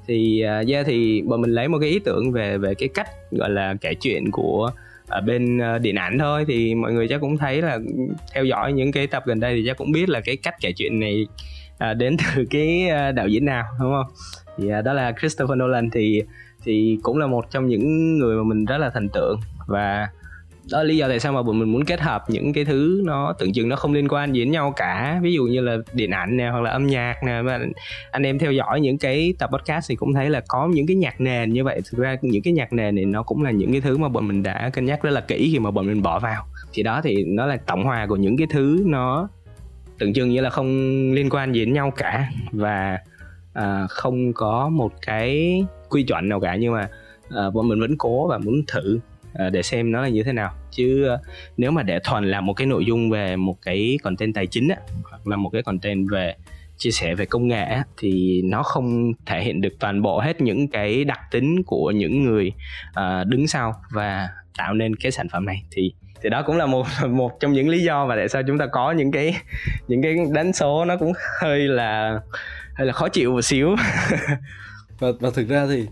thì 0.07 0.41
à, 0.41 0.59
uh, 0.59 0.69
yeah 0.69 0.85
thì 0.85 1.21
bọn 1.21 1.41
mình 1.41 1.51
lấy 1.51 1.67
một 1.67 1.77
cái 1.81 1.89
ý 1.89 1.99
tưởng 1.99 2.31
về 2.31 2.57
về 2.57 2.73
cái 2.73 2.89
cách 2.93 3.07
gọi 3.31 3.49
là 3.49 3.75
kể 3.81 3.93
chuyện 3.93 4.31
của 4.31 4.71
ở 5.07 5.21
bên 5.21 5.57
à, 5.57 5.77
điện 5.77 5.95
ảnh 5.95 6.19
thôi. 6.19 6.45
Thì 6.47 6.75
mọi 6.75 6.93
người 6.93 7.07
chắc 7.07 7.21
cũng 7.21 7.37
thấy 7.37 7.61
là 7.61 7.73
ừ, 7.73 7.81
theo 8.33 8.45
dõi 8.45 8.73
những 8.73 8.91
cái 8.91 9.07
tập 9.07 9.23
gần 9.25 9.39
đây 9.39 9.55
thì 9.55 9.63
chắc 9.67 9.77
cũng 9.77 9.91
biết 9.91 10.09
là 10.09 10.19
cái 10.19 10.37
cách 10.37 10.55
kể 10.61 10.71
chuyện 10.71 10.99
này 10.99 11.27
đến 11.97 12.17
từ 12.35 12.45
cái 12.49 12.89
đạo 13.15 13.27
diễn 13.27 13.45
nào 13.45 13.63
đúng 13.79 13.91
không? 13.91 14.13
Thì 14.57 14.69
đó 14.85 14.93
là 14.93 15.13
Christopher 15.19 15.57
Nolan 15.57 15.89
thì 15.89 16.21
thì 16.63 16.97
cũng 17.03 17.17
là 17.17 17.27
một 17.27 17.51
trong 17.51 17.67
những 17.67 18.17
người 18.17 18.37
mà 18.37 18.43
mình 18.43 18.65
rất 18.65 18.77
là 18.77 18.89
thần 18.89 19.09
tượng. 19.09 19.39
Và 19.67 20.07
đó 20.69 20.77
là 20.77 20.83
lý 20.83 20.97
do 20.97 21.07
tại 21.07 21.19
sao 21.19 21.33
mà 21.33 21.43
bọn 21.43 21.59
mình 21.59 21.71
muốn 21.71 21.85
kết 21.85 22.01
hợp 22.01 22.23
những 22.29 22.53
cái 22.53 22.65
thứ 22.65 23.01
nó 23.05 23.33
tưởng 23.39 23.53
chừng 23.53 23.69
nó 23.69 23.75
không 23.75 23.93
liên 23.93 24.07
quan 24.07 24.33
gì 24.33 24.39
đến 24.39 24.51
nhau 24.51 24.73
cả. 24.75 25.19
Ví 25.23 25.33
dụ 25.33 25.43
như 25.43 25.61
là 25.61 25.77
điện 25.93 26.11
ảnh 26.11 26.37
nè 26.37 26.49
hoặc 26.49 26.61
là 26.61 26.69
âm 26.69 26.87
nhạc 26.87 27.15
nè. 27.25 27.41
Mà 27.41 27.59
anh 28.11 28.23
em 28.23 28.39
theo 28.39 28.51
dõi 28.51 28.81
những 28.81 28.97
cái 28.97 29.33
tập 29.39 29.49
podcast 29.53 29.89
thì 29.89 29.95
cũng 29.95 30.13
thấy 30.13 30.29
là 30.29 30.41
có 30.47 30.69
những 30.73 30.87
cái 30.87 30.95
nhạc 30.95 31.21
nền 31.21 31.53
như 31.53 31.63
vậy. 31.63 31.81
Thực 31.91 31.99
ra 31.99 32.17
những 32.21 32.41
cái 32.41 32.53
nhạc 32.53 32.73
nền 32.73 32.95
này 32.95 33.05
nó 33.05 33.23
cũng 33.23 33.43
là 33.43 33.51
những 33.51 33.71
cái 33.71 33.81
thứ 33.81 33.97
mà 33.97 34.09
bọn 34.09 34.27
mình 34.27 34.43
đã 34.43 34.69
cân 34.73 34.85
nhắc 34.85 35.03
rất 35.03 35.11
là 35.11 35.21
kỹ 35.21 35.49
khi 35.51 35.59
mà 35.59 35.71
bọn 35.71 35.87
mình 35.87 36.01
bỏ 36.01 36.19
vào. 36.19 36.45
Thì 36.73 36.83
đó 36.83 37.01
thì 37.03 37.23
nó 37.27 37.45
là 37.45 37.57
tổng 37.57 37.83
hòa 37.83 38.05
của 38.07 38.15
những 38.15 38.37
cái 38.37 38.47
thứ 38.49 38.83
nó 38.85 39.29
tưởng 39.99 40.13
chừng 40.13 40.29
như 40.29 40.41
là 40.41 40.49
không 40.49 40.67
liên 41.11 41.29
quan 41.29 41.53
gì 41.53 41.65
đến 41.65 41.73
nhau 41.73 41.91
cả. 41.91 42.29
Và 42.51 42.97
à, 43.53 43.87
không 43.89 44.33
có 44.33 44.69
một 44.69 44.91
cái 45.01 45.61
quy 45.89 46.03
chuẩn 46.03 46.29
nào 46.29 46.39
cả. 46.39 46.55
Nhưng 46.55 46.73
mà 46.73 46.89
à, 47.29 47.49
bọn 47.53 47.67
mình 47.67 47.79
vẫn 47.79 47.97
cố 47.97 48.27
và 48.27 48.37
muốn 48.37 48.63
thử. 48.67 48.99
Ờ, 49.33 49.49
để 49.49 49.63
xem 49.63 49.91
nó 49.91 50.01
là 50.01 50.07
như 50.07 50.23
thế 50.23 50.33
nào. 50.33 50.53
Chứ 50.71 51.05
ờ, 51.07 51.19
nếu 51.57 51.71
mà 51.71 51.83
để 51.83 51.99
thuần 52.03 52.31
làm 52.31 52.45
một 52.45 52.53
cái 52.53 52.67
nội 52.67 52.85
dung 52.85 53.09
về 53.09 53.35
một 53.35 53.55
cái 53.61 53.97
content 54.03 54.33
tài 54.35 54.47
chính 54.47 54.67
á, 54.67 54.75
hoặc 55.09 55.27
là 55.27 55.35
một 55.35 55.49
cái 55.49 55.63
content 55.63 56.09
về 56.11 56.35
chia 56.77 56.91
sẻ 56.91 57.15
về 57.15 57.25
công 57.25 57.47
nghệ 57.47 57.63
á, 57.63 57.83
thì 57.97 58.41
nó 58.45 58.63
không 58.63 59.13
thể 59.25 59.43
hiện 59.43 59.61
được 59.61 59.73
toàn 59.79 60.01
bộ 60.01 60.19
hết 60.19 60.41
những 60.41 60.67
cái 60.67 61.03
đặc 61.03 61.19
tính 61.31 61.63
của 61.63 61.91
những 61.91 62.23
người 62.23 62.51
uh, 62.89 63.27
đứng 63.27 63.47
sau 63.47 63.75
và 63.91 64.29
tạo 64.57 64.73
nên 64.73 64.95
cái 64.95 65.11
sản 65.11 65.29
phẩm 65.29 65.45
này. 65.45 65.63
Thì 65.71 65.93
thì 66.23 66.29
đó 66.29 66.43
cũng 66.45 66.57
là 66.57 66.65
một 66.65 66.85
một 67.09 67.39
trong 67.39 67.53
những 67.53 67.69
lý 67.69 67.83
do 67.83 68.05
mà 68.05 68.15
tại 68.15 68.29
sao 68.29 68.41
chúng 68.47 68.57
ta 68.57 68.65
có 68.65 68.91
những 68.91 69.11
cái 69.11 69.35
những 69.87 70.01
cái 70.01 70.15
đánh 70.31 70.53
số 70.53 70.85
nó 70.85 70.97
cũng 70.97 71.13
hơi 71.41 71.59
là 71.59 72.19
hơi 72.75 72.87
là 72.87 72.93
khó 72.93 73.09
chịu 73.09 73.31
một 73.31 73.41
xíu. 73.41 73.75
Và 74.99 75.07
và 75.19 75.29
thực 75.35 75.47
ra 75.47 75.65
thì 75.69 75.87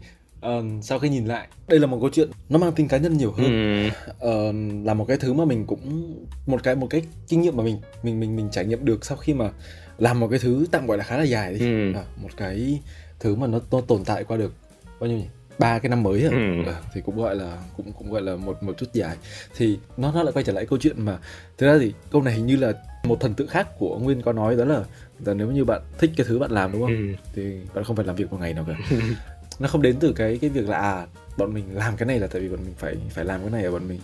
uh, 0.48 0.64
sau 0.82 1.00
khi 1.00 1.10
nhìn 1.10 1.26
lại 1.26 1.48
đây 1.68 1.80
là 1.80 1.88
một 1.88 1.98
câu 2.02 2.10
chuyện 2.10 2.30
nó 2.50 2.58
mang 2.58 2.72
tính 2.72 2.88
cá 2.88 2.98
nhân 2.98 3.18
nhiều 3.18 3.32
hơn 3.32 3.90
ừ. 4.20 4.30
uh, 4.30 4.86
là 4.86 4.94
một 4.94 5.06
cái 5.06 5.18
thứ 5.18 5.34
mà 5.34 5.46
mình 5.46 5.66
cũng 5.66 6.16
một 6.48 6.64
cái 6.64 6.76
một 6.76 6.88
cái 6.90 7.02
kinh 7.28 7.42
nghiệm 7.42 7.58
mà 7.58 7.64
mình 7.64 7.78
mình 8.04 8.20
mình 8.20 8.36
mình 8.36 8.50
trải 8.52 8.66
nghiệm 8.66 8.86
được 8.86 9.06
sau 9.06 9.18
khi 9.18 9.34
mà 9.34 9.52
làm 9.98 10.20
một 10.20 10.28
cái 10.28 10.40
thứ 10.40 10.66
tạm 10.72 10.88
gọi 10.88 10.98
là 10.98 11.04
khá 11.04 11.18
là 11.18 11.24
dài 11.24 11.54
đi 11.54 11.60
ừ. 11.60 11.94
à, 12.00 12.04
một 12.22 12.30
cái 12.38 12.80
thứ 13.20 13.36
mà 13.36 13.48
nó, 13.48 13.60
nó 13.72 13.82
tồn 13.82 14.04
tại 14.06 14.24
qua 14.24 14.38
được 14.38 14.54
bao 15.00 15.10
nhiêu 15.10 15.18
nhỉ 15.18 15.28
ba 15.60 15.80
cái 15.80 15.90
năm 15.90 16.04
mới 16.04 16.24
à, 16.24 16.30
ừ. 16.32 16.72
à, 16.72 16.82
thì 16.94 17.02
cũng 17.02 17.18
gọi 17.18 17.36
là 17.36 17.58
cũng 17.78 17.92
cũng 17.92 18.12
gọi 18.12 18.22
là 18.22 18.36
một 18.36 18.64
một 18.64 18.78
chút 18.78 18.94
dài 18.94 19.18
thì 19.58 19.80
nó 19.98 20.12
nó 20.12 20.24
lại 20.24 20.32
quay 20.34 20.44
trở 20.44 20.54
lại 20.54 20.66
câu 20.66 20.80
chuyện 20.80 21.06
mà 21.06 21.18
thực 21.58 21.68
ra 21.68 21.78
thì 21.80 21.94
câu 22.12 22.22
này 22.22 22.34
hình 22.34 22.46
như 22.46 22.56
là 22.56 22.74
một 23.04 23.20
thần 23.20 23.34
tượng 23.34 23.48
khác 23.48 23.68
của 23.80 24.00
nguyên 24.00 24.22
có 24.22 24.34
nói 24.34 24.56
đó 24.56 24.66
là 24.66 24.84
là 25.26 25.34
nếu 25.34 25.52
như 25.52 25.66
bạn 25.66 25.82
thích 25.98 26.12
cái 26.18 26.26
thứ 26.30 26.40
bạn 26.40 26.52
làm 26.52 26.72
đúng 26.72 26.82
không 26.82 26.98
ừ. 26.98 27.14
thì 27.34 27.60
bạn 27.74 27.84
không 27.84 27.96
phải 27.96 28.06
làm 28.06 28.16
việc 28.16 28.32
một 28.32 28.38
ngày 28.40 28.54
nào 28.54 28.66
cả 28.68 28.98
nó 29.60 29.68
không 29.68 29.82
đến 29.82 29.96
từ 30.00 30.14
cái 30.14 30.38
cái 30.42 30.50
việc 30.50 30.70
là 30.70 30.78
à 30.78 31.08
bọn 31.38 31.54
mình 31.54 31.64
làm 31.74 31.98
cái 31.98 32.08
này 32.08 32.20
là 32.20 32.28
tại 32.28 32.42
vì 32.42 32.50
bọn 32.50 32.60
mình 32.66 32.74
phải 32.78 32.98
phải 33.10 33.26
làm 33.26 33.42
cái 33.42 33.50
này 33.50 33.64
ở 33.64 33.72
bọn 33.72 33.88
mình 33.88 34.00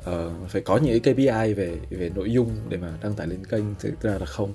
uh, 0.00 0.48
phải 0.48 0.62
có 0.62 0.76
những 0.76 1.00
cái 1.00 1.14
KPI 1.14 1.54
về 1.54 1.76
về 1.90 2.10
nội 2.14 2.32
dung 2.32 2.50
để 2.68 2.76
mà 2.76 2.88
đăng 3.02 3.14
tải 3.14 3.26
lên 3.26 3.46
kênh 3.46 3.64
thực 3.80 4.02
ra 4.02 4.18
là 4.18 4.26
không. 4.26 4.52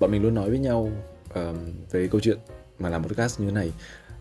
Bọn 0.00 0.10
mình 0.10 0.22
luôn 0.22 0.34
nói 0.34 0.50
với 0.50 0.58
nhau 0.58 0.90
uh, 1.30 1.56
về 1.90 2.08
câu 2.08 2.20
chuyện 2.20 2.38
mà 2.78 2.88
làm 2.88 3.04
podcast 3.04 3.40
như 3.40 3.46
thế 3.46 3.52
này. 3.52 3.72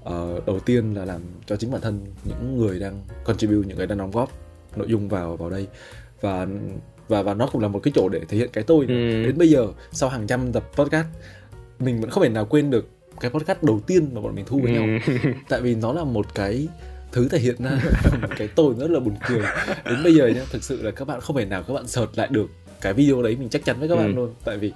Uh, 0.02 0.46
đầu 0.46 0.60
tiên 0.60 0.94
là 0.94 1.06
làm 1.06 1.22
cho 1.46 1.56
chính 1.56 1.72
bản 1.72 1.82
thân 1.82 2.06
những 2.24 2.58
người 2.58 2.80
đang 2.80 3.02
contribute 3.24 3.68
những 3.68 3.78
người 3.78 3.88
đang 3.88 3.98
đóng 3.98 4.12
góp 4.12 4.32
nội 4.76 4.88
dung 4.90 5.10
vào 5.10 5.38
vào 5.38 5.50
đây. 5.50 5.68
Và 6.22 6.48
và 7.08 7.22
và 7.22 7.34
nó 7.34 7.48
cũng 7.52 7.62
là 7.62 7.68
một 7.68 7.80
cái 7.84 7.92
chỗ 7.96 8.10
để 8.10 8.22
thể 8.28 8.38
hiện 8.38 8.50
cái 8.54 8.64
tôi 8.64 8.86
ừ. 8.86 9.24
đến 9.24 9.38
bây 9.38 9.50
giờ 9.50 9.68
sau 9.92 10.10
hàng 10.10 10.28
trăm 10.28 10.52
tập 10.54 10.64
podcast 10.76 11.08
mình 11.80 12.02
vẫn 12.02 12.10
không 12.10 12.24
thể 12.24 12.30
nào 12.30 12.46
quên 12.46 12.70
được 12.70 12.90
cái 13.20 13.32
podcast 13.32 13.64
đầu 13.64 13.80
tiên 13.88 14.10
mà 14.14 14.22
bọn 14.22 14.36
mình 14.36 14.46
thu 14.48 14.60
với 14.60 14.72
nhau. 14.72 14.84
Ừ. 15.08 15.14
tại 15.50 15.62
vì 15.62 15.76
nó 15.76 15.94
là 15.94 16.04
một 16.04 16.36
cái 16.36 16.68
thứ 17.12 17.28
thể 17.28 17.40
hiện 17.40 17.56
ra 17.60 17.72
một 18.22 18.28
cái 18.38 18.48
tôi 18.48 18.74
rất 18.80 18.90
là 18.90 19.00
buồn 19.00 19.16
cười. 19.28 19.42
Đến 19.86 20.04
bây 20.04 20.16
giờ 20.16 20.28
nhá 20.28 20.42
thực 20.52 20.64
sự 20.64 20.82
là 20.82 20.92
các 20.92 21.08
bạn 21.08 21.22
không 21.22 21.38
thể 21.38 21.46
nào 21.46 21.64
các 21.68 21.74
bạn 21.74 21.88
search 21.88 22.18
lại 22.18 22.28
được 22.32 22.50
cái 22.82 22.94
video 22.94 23.22
đấy 23.22 23.36
mình 23.40 23.50
chắc 23.50 23.66
chắn 23.66 23.80
với 23.80 23.90
các 23.90 23.96
ừ. 23.96 24.00
bạn 24.00 24.16
luôn. 24.16 24.34
Tại 24.44 24.58
vì 24.58 24.72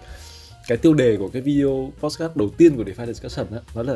cái 0.68 0.78
tiêu 0.78 0.94
đề 0.94 1.18
của 1.18 1.28
cái 1.28 1.42
video 1.42 1.92
podcast 2.00 2.36
đầu 2.36 2.50
tiên 2.58 2.78
của 2.78 2.84
DeFi 2.84 3.06
Discussion 3.06 3.48
á 3.52 3.60
nó 3.76 3.84
là 3.84 3.96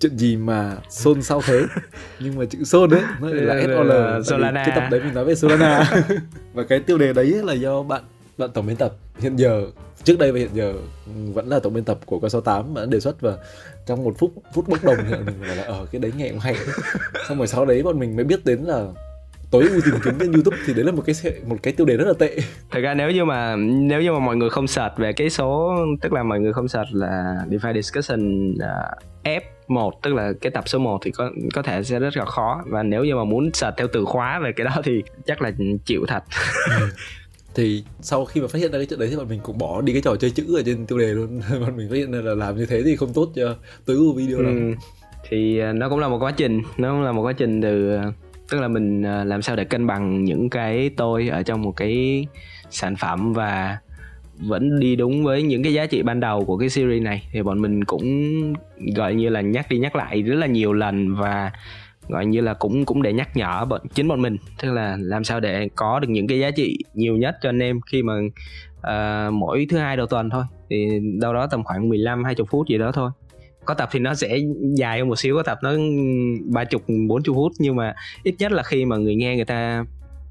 chuyện 0.00 0.18
gì 0.18 0.36
mà 0.36 0.76
xôn 0.90 1.22
sao 1.22 1.42
thế? 1.46 1.62
Nhưng 2.20 2.38
mà 2.38 2.44
chữ 2.44 2.64
xôn 2.64 2.90
đấy 2.90 3.02
nó 3.20 3.28
là 3.28 3.62
SOL 3.66 4.22
Solana. 4.24 4.64
cái 4.66 4.76
tập 4.76 4.88
đấy 4.90 5.00
mình 5.04 5.14
nói 5.14 5.24
về 5.24 5.34
Solana. 5.34 6.04
Và 6.52 6.62
cái 6.62 6.80
tiêu 6.80 6.98
đề 6.98 7.12
đấy 7.12 7.26
là 7.44 7.52
do 7.52 7.82
bạn 7.82 8.02
bạn 8.40 8.50
tổng 8.54 8.66
biên 8.66 8.76
tập 8.76 8.92
hiện 9.18 9.36
giờ 9.36 9.66
trước 10.04 10.18
đây 10.18 10.32
và 10.32 10.38
hiện 10.38 10.50
giờ 10.52 10.74
vẫn 11.34 11.48
là 11.48 11.58
tổng 11.58 11.74
biên 11.74 11.84
tập 11.84 11.98
của 12.06 12.18
con 12.18 12.30
số 12.30 12.40
8 12.40 12.74
đã 12.74 12.86
đề 12.86 13.00
xuất 13.00 13.20
và 13.20 13.36
trong 13.86 14.04
một 14.04 14.14
phút 14.18 14.32
phút 14.54 14.68
bốc 14.68 14.84
đồng 14.84 14.96
thì 15.08 15.14
mình 15.26 15.40
bảo 15.40 15.56
là 15.56 15.62
ở 15.62 15.72
ờ, 15.72 15.86
cái 15.92 16.00
đấy 16.00 16.12
nghe 16.16 16.28
cũng 16.28 16.38
hay 16.38 16.54
xong 17.28 17.38
rồi 17.38 17.46
sau 17.46 17.64
đấy 17.64 17.82
bọn 17.82 17.98
mình 17.98 18.16
mới 18.16 18.24
biết 18.24 18.44
đến 18.44 18.58
là 18.60 18.86
tối 19.50 19.68
ưu 19.68 19.80
tìm 19.84 19.94
kiếm 20.04 20.14
trên 20.20 20.32
YouTube 20.32 20.56
thì 20.66 20.74
đấy 20.74 20.84
là 20.84 20.92
một 20.92 21.02
cái 21.06 21.14
một 21.46 21.56
cái 21.62 21.72
tiêu 21.72 21.86
đề 21.86 21.96
rất 21.96 22.06
là 22.06 22.12
tệ. 22.18 22.36
Thật 22.70 22.80
ra 22.80 22.94
nếu 22.94 23.10
như 23.10 23.24
mà 23.24 23.56
nếu 23.56 24.02
như 24.02 24.12
mà 24.12 24.18
mọi 24.18 24.36
người 24.36 24.50
không 24.50 24.66
search 24.66 24.96
về 24.96 25.12
cái 25.12 25.30
số 25.30 25.76
tức 26.00 26.12
là 26.12 26.22
mọi 26.22 26.40
người 26.40 26.52
không 26.52 26.68
search 26.68 26.88
là 26.92 27.36
DeFi 27.50 27.74
discussion 27.74 28.50
uh, 28.52 29.38
F1 29.68 29.90
tức 30.02 30.14
là 30.14 30.32
cái 30.40 30.50
tập 30.50 30.68
số 30.68 30.78
1 30.78 30.98
thì 31.02 31.10
có 31.10 31.30
có 31.54 31.62
thể 31.62 31.82
sẽ 31.82 31.98
rất 31.98 32.16
là 32.16 32.24
khó 32.24 32.62
và 32.66 32.82
nếu 32.82 33.04
như 33.04 33.14
mà 33.14 33.24
muốn 33.24 33.50
search 33.52 33.76
theo 33.76 33.88
từ 33.92 34.04
khóa 34.04 34.40
về 34.44 34.52
cái 34.56 34.64
đó 34.64 34.80
thì 34.84 35.02
chắc 35.26 35.42
là 35.42 35.52
chịu 35.84 36.04
thật. 36.08 36.22
thì 37.54 37.84
sau 38.00 38.24
khi 38.24 38.40
mà 38.40 38.46
phát 38.48 38.58
hiện 38.58 38.72
ra 38.72 38.78
cái 38.78 38.86
chuyện 38.86 38.98
đấy 38.98 39.08
thì 39.10 39.16
bọn 39.16 39.28
mình 39.28 39.40
cũng 39.42 39.58
bỏ 39.58 39.80
đi 39.80 39.92
cái 39.92 40.02
trò 40.02 40.16
chơi 40.16 40.30
chữ 40.30 40.56
ở 40.56 40.62
trên 40.66 40.86
tiêu 40.86 40.98
đề 40.98 41.06
luôn. 41.06 41.40
Bọn 41.60 41.76
mình 41.76 41.88
phát 41.90 41.96
hiện 41.96 42.12
ra 42.12 42.20
là 42.20 42.34
làm 42.34 42.56
như 42.56 42.66
thế 42.66 42.82
thì 42.82 42.96
không 42.96 43.12
tốt 43.12 43.32
cho 43.34 43.56
tối 43.86 43.96
ưu 43.96 44.12
video 44.12 44.38
ừ. 44.38 44.42
lắm. 44.42 44.74
Thì 45.28 45.58
à, 45.58 45.72
nó 45.72 45.88
cũng 45.88 45.98
là 45.98 46.08
một 46.08 46.18
quá 46.18 46.32
trình 46.36 46.62
nó 46.78 46.90
cũng 46.92 47.02
là 47.02 47.12
một 47.12 47.22
quá 47.22 47.32
trình 47.32 47.62
từ 47.62 47.96
à, 47.96 48.12
tức 48.50 48.60
là 48.60 48.68
mình 48.68 49.02
à, 49.02 49.24
làm 49.24 49.42
sao 49.42 49.56
để 49.56 49.64
cân 49.64 49.86
bằng 49.86 50.24
những 50.24 50.50
cái 50.50 50.90
tôi 50.96 51.28
ở 51.28 51.42
trong 51.42 51.62
một 51.62 51.72
cái 51.76 52.26
sản 52.70 52.96
phẩm 52.96 53.32
và 53.32 53.78
vẫn 54.38 54.80
đi 54.80 54.96
đúng 54.96 55.24
với 55.24 55.42
những 55.42 55.62
cái 55.62 55.72
giá 55.72 55.86
trị 55.86 56.02
ban 56.02 56.20
đầu 56.20 56.44
của 56.44 56.56
cái 56.56 56.68
series 56.68 57.02
này. 57.02 57.28
Thì 57.32 57.42
bọn 57.42 57.62
mình 57.62 57.84
cũng 57.84 58.04
gọi 58.96 59.14
như 59.14 59.28
là 59.28 59.40
nhắc 59.40 59.66
đi 59.70 59.78
nhắc 59.78 59.96
lại 59.96 60.22
rất 60.22 60.34
là 60.34 60.46
nhiều 60.46 60.72
lần 60.72 61.16
và 61.16 61.50
gọi 62.10 62.26
như 62.26 62.40
là 62.40 62.54
cũng 62.54 62.84
cũng 62.84 63.02
để 63.02 63.12
nhắc 63.12 63.36
nhở 63.36 63.64
bọn 63.64 63.80
chính 63.94 64.08
bọn 64.08 64.22
mình. 64.22 64.36
Tức 64.62 64.72
là 64.72 64.96
làm 65.00 65.24
sao 65.24 65.40
để 65.40 65.68
có 65.74 66.00
được 66.00 66.08
những 66.10 66.26
cái 66.26 66.38
giá 66.38 66.50
trị 66.50 66.78
nhiều 66.94 67.16
nhất 67.16 67.36
cho 67.42 67.48
anh 67.48 67.62
em 67.62 67.80
khi 67.80 68.02
mà 68.02 68.14
uh, 68.78 69.32
mỗi 69.32 69.66
thứ 69.70 69.78
hai 69.78 69.96
đầu 69.96 70.06
tuần 70.06 70.30
thôi. 70.30 70.44
Thì 70.70 71.00
đâu 71.20 71.34
đó 71.34 71.46
tầm 71.46 71.64
khoảng 71.64 71.88
15 71.88 72.24
20 72.24 72.46
phút 72.50 72.68
gì 72.68 72.78
đó 72.78 72.92
thôi. 72.92 73.10
Có 73.64 73.74
tập 73.74 73.88
thì 73.92 74.00
nó 74.00 74.14
sẽ 74.14 74.38
dài 74.76 74.98
hơn 74.98 75.08
một 75.08 75.18
xíu 75.18 75.36
có 75.36 75.42
tập 75.42 75.58
nó 75.62 75.72
ba 76.44 76.64
chục 76.64 76.82
bốn 77.08 77.22
chục 77.22 77.36
phút. 77.36 77.52
Nhưng 77.58 77.76
mà 77.76 77.94
ít 78.22 78.34
nhất 78.38 78.52
là 78.52 78.62
khi 78.62 78.84
mà 78.84 78.96
người 78.96 79.14
nghe 79.14 79.36
người 79.36 79.44
ta 79.44 79.84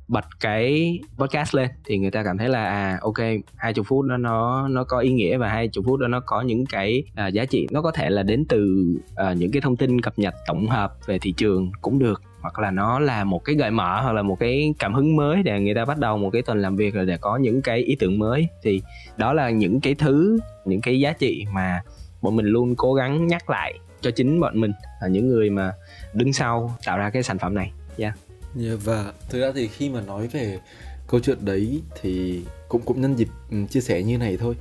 bật 0.09 0.25
cái 0.39 0.99
podcast 1.17 1.55
lên 1.55 1.69
thì 1.85 1.97
người 1.97 2.11
ta 2.11 2.23
cảm 2.23 2.37
thấy 2.37 2.49
là 2.49 2.65
à 2.65 2.99
ok 3.01 3.17
hai 3.55 3.73
chục 3.73 3.85
phút 3.89 4.05
đó 4.05 4.17
nó 4.17 4.67
nó 4.67 4.83
có 4.83 4.99
ý 4.99 5.11
nghĩa 5.11 5.37
và 5.37 5.49
hai 5.49 5.67
chục 5.67 5.85
phút 5.87 5.99
đó 5.99 6.07
nó 6.07 6.19
có 6.19 6.41
những 6.41 6.65
cái 6.65 7.03
à, 7.15 7.27
giá 7.27 7.45
trị. 7.45 7.67
Nó 7.71 7.81
có 7.81 7.91
thể 7.91 8.09
là 8.09 8.23
đến 8.23 8.45
từ 8.49 8.85
à, 9.15 9.33
những 9.33 9.51
cái 9.51 9.61
thông 9.61 9.75
tin 9.75 10.01
cập 10.01 10.19
nhật 10.19 10.33
tổng 10.47 10.67
hợp 10.67 10.93
về 11.05 11.19
thị 11.19 11.33
trường 11.37 11.71
cũng 11.81 11.99
được 11.99 12.21
hoặc 12.41 12.59
là 12.59 12.71
nó 12.71 12.99
là 12.99 13.23
một 13.23 13.43
cái 13.43 13.55
gợi 13.55 13.71
mở 13.71 14.01
hoặc 14.01 14.13
là 14.13 14.21
một 14.21 14.39
cái 14.39 14.73
cảm 14.79 14.93
hứng 14.93 15.15
mới 15.15 15.43
để 15.43 15.59
người 15.59 15.75
ta 15.75 15.85
bắt 15.85 15.97
đầu 15.97 16.17
một 16.17 16.29
cái 16.29 16.41
tuần 16.41 16.61
làm 16.61 16.75
việc 16.75 16.93
rồi 16.93 17.05
để 17.05 17.17
có 17.17 17.37
những 17.37 17.61
cái 17.61 17.79
ý 17.79 17.95
tưởng 17.95 18.19
mới. 18.19 18.47
Thì 18.63 18.81
đó 19.17 19.33
là 19.33 19.49
những 19.49 19.81
cái 19.81 19.95
thứ 19.95 20.39
những 20.65 20.81
cái 20.81 20.99
giá 20.99 21.13
trị 21.13 21.45
mà 21.53 21.81
bọn 22.21 22.35
mình 22.35 22.45
luôn 22.45 22.75
cố 22.75 22.93
gắng 22.93 23.27
nhắc 23.27 23.49
lại 23.49 23.79
cho 24.01 24.11
chính 24.11 24.39
bọn 24.39 24.59
mình 24.59 24.71
là 25.01 25.07
những 25.07 25.27
người 25.27 25.49
mà 25.49 25.73
đứng 26.13 26.33
sau 26.33 26.75
tạo 26.85 26.97
ra 26.97 27.09
cái 27.09 27.23
sản 27.23 27.37
phẩm 27.37 27.55
này. 27.55 27.71
Yeah 27.97 28.13
yeah 28.61 28.79
và 28.83 29.13
thực 29.29 29.39
ra 29.39 29.51
thì 29.55 29.67
khi 29.67 29.89
mà 29.89 30.01
nói 30.01 30.27
về 30.27 30.59
câu 31.07 31.19
chuyện 31.19 31.45
đấy 31.45 31.81
thì 32.01 32.41
cũng 32.69 32.81
cũng 32.81 33.01
nhân 33.01 33.15
dịp 33.15 33.27
ừ, 33.51 33.57
chia 33.69 33.81
sẻ 33.81 34.03
như 34.03 34.17
này 34.17 34.37
thôi. 34.37 34.55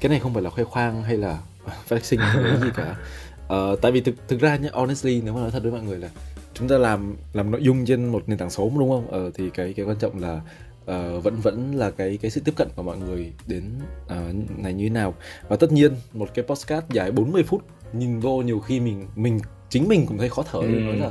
Cái 0.00 0.10
này 0.10 0.20
không 0.20 0.34
phải 0.34 0.42
là 0.42 0.50
khoe 0.50 0.64
khoang 0.64 1.02
hay 1.02 1.16
là 1.16 1.38
flexing 1.88 2.18
hay 2.18 2.60
gì 2.62 2.68
cả. 2.74 2.96
Uh, 3.42 3.80
tại 3.82 3.92
vì 3.92 4.00
thực 4.00 4.14
thực 4.28 4.40
ra 4.40 4.56
nhé 4.56 4.68
honestly 4.72 5.20
nếu 5.24 5.34
mà 5.34 5.40
nói 5.40 5.50
thật 5.50 5.62
với 5.62 5.72
mọi 5.72 5.82
người 5.82 5.98
là 5.98 6.08
chúng 6.54 6.68
ta 6.68 6.78
làm 6.78 7.16
làm 7.32 7.50
nội 7.50 7.62
dung 7.62 7.84
trên 7.84 8.04
một 8.04 8.22
nền 8.26 8.38
tảng 8.38 8.50
số 8.50 8.72
đúng 8.78 8.90
không? 8.90 9.26
Uh, 9.26 9.34
thì 9.34 9.50
cái 9.50 9.72
cái 9.76 9.86
quan 9.86 9.96
trọng 9.96 10.18
là 10.18 10.40
uh, 10.82 11.24
vẫn 11.24 11.40
vẫn 11.42 11.74
là 11.74 11.90
cái 11.90 12.18
cái 12.22 12.30
sự 12.30 12.40
tiếp 12.44 12.52
cận 12.56 12.68
của 12.76 12.82
mọi 12.82 12.96
người 12.96 13.32
đến 13.46 13.64
uh, 14.04 14.58
này 14.58 14.72
như 14.74 14.84
thế 14.84 14.90
nào. 14.90 15.14
Và 15.48 15.56
tất 15.56 15.72
nhiên 15.72 15.92
một 16.12 16.28
cái 16.34 16.44
postcard 16.44 16.86
dài 16.90 17.10
40 17.10 17.42
phút 17.42 17.62
nhìn 17.92 18.20
vô 18.20 18.42
nhiều 18.42 18.60
khi 18.60 18.80
mình 18.80 19.06
mình 19.16 19.40
chính 19.68 19.88
mình 19.88 20.06
cũng 20.06 20.18
thấy 20.18 20.28
khó 20.28 20.42
thở 20.52 20.58
ừ. 20.58 20.66
nói 20.66 20.96
là 20.96 21.10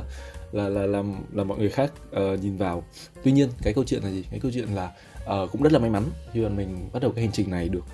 là 0.52 0.68
là 0.68 0.86
làm 0.86 1.14
là 1.32 1.44
mọi 1.44 1.58
người 1.58 1.70
khác 1.70 1.92
uh, 2.10 2.40
nhìn 2.40 2.56
vào. 2.56 2.84
Tuy 3.22 3.32
nhiên 3.32 3.48
cái 3.62 3.72
câu 3.74 3.84
chuyện 3.84 4.02
là 4.02 4.10
gì? 4.10 4.24
Cái 4.30 4.40
câu 4.40 4.50
chuyện 4.54 4.68
là 4.68 4.92
uh, 5.24 5.52
cũng 5.52 5.62
rất 5.62 5.72
là 5.72 5.78
may 5.78 5.90
mắn 5.90 6.04
khi 6.32 6.40
mà 6.40 6.48
mình 6.48 6.88
bắt 6.92 7.02
đầu 7.02 7.12
cái 7.12 7.24
hành 7.24 7.32
trình 7.32 7.50
này 7.50 7.68
được 7.68 7.84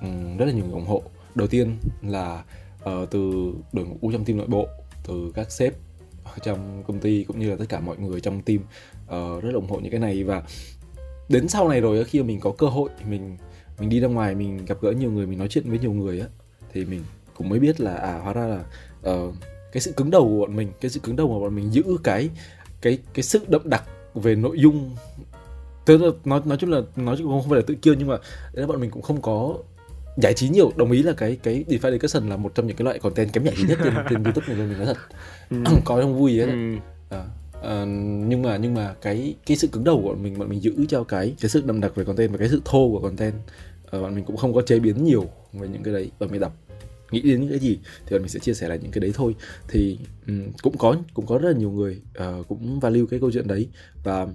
um, 0.00 0.36
rất 0.36 0.44
là 0.44 0.52
nhiều 0.52 0.64
người 0.64 0.74
ủng 0.74 0.86
hộ. 0.86 1.02
Đầu 1.34 1.48
tiên 1.48 1.76
là 2.02 2.44
uh, 2.82 3.10
từ 3.10 3.52
đội 3.72 3.86
ngũ 3.86 4.12
trong 4.12 4.24
team 4.24 4.38
nội 4.38 4.46
bộ 4.46 4.66
từ 5.06 5.32
các 5.34 5.50
sếp 5.52 5.74
trong 6.42 6.82
công 6.86 6.98
ty 6.98 7.24
cũng 7.24 7.38
như 7.38 7.50
là 7.50 7.56
tất 7.56 7.64
cả 7.68 7.80
mọi 7.80 7.98
người 7.98 8.20
trong 8.20 8.42
team 8.42 8.58
uh, 9.04 9.42
rất 9.42 9.50
là 9.50 9.54
ủng 9.54 9.68
hộ 9.68 9.80
những 9.80 9.90
cái 9.90 10.00
này. 10.00 10.24
Và 10.24 10.42
đến 11.28 11.48
sau 11.48 11.68
này 11.68 11.80
rồi 11.80 12.04
khi 12.04 12.20
mà 12.22 12.26
mình 12.26 12.40
có 12.40 12.52
cơ 12.58 12.66
hội 12.66 12.90
mình 13.08 13.36
mình 13.78 13.88
đi 13.88 14.00
ra 14.00 14.08
ngoài 14.08 14.34
mình 14.34 14.64
gặp 14.64 14.78
gỡ 14.80 14.90
nhiều 14.90 15.10
người 15.10 15.26
mình 15.26 15.38
nói 15.38 15.48
chuyện 15.48 15.70
với 15.70 15.78
nhiều 15.78 15.92
người 15.92 16.20
á 16.20 16.26
thì 16.72 16.84
mình 16.84 17.04
cũng 17.34 17.48
mới 17.48 17.58
biết 17.58 17.80
là 17.80 17.94
à 17.94 18.18
hóa 18.18 18.32
ra 18.32 18.46
là 18.46 18.64
uh, 19.12 19.34
cái 19.72 19.80
sự 19.80 19.92
cứng 19.92 20.10
đầu 20.10 20.24
của 20.24 20.38
bọn 20.38 20.56
mình 20.56 20.68
cái 20.80 20.90
sự 20.90 21.00
cứng 21.00 21.16
đầu 21.16 21.28
của 21.28 21.40
bọn 21.40 21.54
mình 21.54 21.72
giữ 21.72 21.82
cái 22.02 22.30
cái 22.80 22.98
cái 23.14 23.22
sự 23.22 23.40
đậm 23.48 23.62
đặc 23.64 23.82
về 24.14 24.34
nội 24.34 24.58
dung. 24.60 24.96
Tức 25.84 26.02
là 26.02 26.10
nói 26.24 26.40
nói 26.44 26.58
chung 26.58 26.70
là 26.70 26.80
nói 26.96 27.16
chung 27.18 27.28
không 27.28 27.50
phải 27.50 27.58
là 27.58 27.64
tự 27.66 27.74
kiêu 27.74 27.94
nhưng 27.98 28.08
mà 28.08 28.16
là 28.52 28.66
bọn 28.66 28.80
mình 28.80 28.90
cũng 28.90 29.02
không 29.02 29.22
có 29.22 29.56
giải 30.16 30.34
trí 30.34 30.48
nhiều. 30.48 30.72
Đồng 30.76 30.90
ý 30.90 31.02
là 31.02 31.12
cái 31.12 31.38
cái 31.42 31.64
DeFi 31.68 31.92
discussion 31.92 32.28
là 32.28 32.36
một 32.36 32.54
trong 32.54 32.66
những 32.66 32.76
cái 32.76 32.84
loại 32.84 32.98
content 32.98 33.32
kém 33.32 33.44
giải 33.44 33.54
trí 33.56 33.64
nhất 33.64 33.78
trên, 33.84 33.94
trên 34.10 34.24
YouTube 34.24 34.46
này 34.46 34.66
mình 34.66 34.78
nói 34.78 34.86
thật. 34.86 34.96
Ừ. 35.50 35.56
có 35.84 36.00
không 36.00 36.18
vui 36.18 36.38
ấy. 36.38 36.50
Ừ. 36.50 36.76
à, 37.10 37.24
uh, 37.58 37.88
nhưng 38.28 38.42
mà 38.42 38.56
nhưng 38.56 38.74
mà 38.74 38.94
cái 39.02 39.34
cái 39.46 39.56
sự 39.56 39.68
cứng 39.68 39.84
đầu 39.84 40.00
của 40.02 40.08
bọn 40.08 40.22
mình 40.22 40.38
bọn 40.38 40.48
mình 40.48 40.62
giữ 40.62 40.86
cho 40.88 41.04
cái 41.04 41.34
cái 41.40 41.48
sự 41.48 41.62
đậm 41.66 41.80
đặc 41.80 41.92
về 41.94 42.04
content 42.04 42.30
và 42.30 42.38
cái 42.38 42.48
sự 42.48 42.62
thô 42.64 42.88
của 42.92 43.00
content 43.00 43.34
uh, 43.96 44.02
bọn 44.02 44.14
mình 44.14 44.24
cũng 44.24 44.36
không 44.36 44.54
có 44.54 44.62
chế 44.62 44.78
biến 44.78 45.04
nhiều 45.04 45.26
về 45.52 45.68
những 45.68 45.82
cái 45.82 45.94
đấy 45.94 46.10
và 46.18 46.26
mình 46.26 46.40
đọc 46.40 46.52
nghĩ 47.12 47.20
đến 47.20 47.40
những 47.40 47.50
cái 47.50 47.58
gì 47.58 47.78
thì 48.06 48.10
bọn 48.10 48.20
mình 48.20 48.28
sẽ 48.28 48.40
chia 48.40 48.54
sẻ 48.54 48.68
là 48.68 48.76
những 48.76 48.90
cái 48.90 49.00
đấy 49.00 49.12
thôi. 49.14 49.34
Thì 49.68 49.98
um, 50.26 50.52
cũng 50.62 50.78
có 50.78 50.96
cũng 51.14 51.26
có 51.26 51.38
rất 51.38 51.48
là 51.48 51.58
nhiều 51.58 51.70
người 51.70 52.00
uh, 52.18 52.48
cũng 52.48 52.80
value 52.80 53.04
cái 53.10 53.20
câu 53.20 53.30
chuyện 53.32 53.48
đấy. 53.48 53.68
Và 54.04 54.26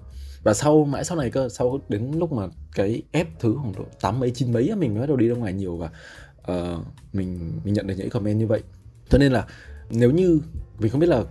và 0.43 0.53
sau 0.53 0.85
mãi 0.85 1.05
sau 1.05 1.17
này 1.17 1.29
cơ 1.31 1.49
sau 1.49 1.79
đến 1.89 2.11
lúc 2.11 2.31
mà 2.31 2.47
cái 2.75 3.01
ép 3.11 3.39
thứ 3.39 3.55
khoảng 3.61 3.73
độ 3.75 3.85
tám 4.01 4.19
mấy 4.19 4.31
chín 4.31 4.53
mấy 4.53 4.75
mình 4.75 4.93
mới 4.93 4.99
bắt 4.99 5.07
đầu 5.07 5.17
đi 5.17 5.27
ra 5.27 5.35
ngoài 5.35 5.53
nhiều 5.53 5.77
và 5.77 5.89
uh, 6.51 6.85
mình 7.13 7.51
mình 7.63 7.73
nhận 7.73 7.87
được 7.87 7.95
những 7.97 8.09
comment 8.09 8.39
như 8.39 8.47
vậy. 8.47 8.61
Cho 9.09 9.17
nên 9.17 9.31
là 9.31 9.47
nếu 9.89 10.11
như 10.11 10.39
mình 10.79 10.91
không 10.91 10.99
biết 10.99 11.09
là 11.09 11.23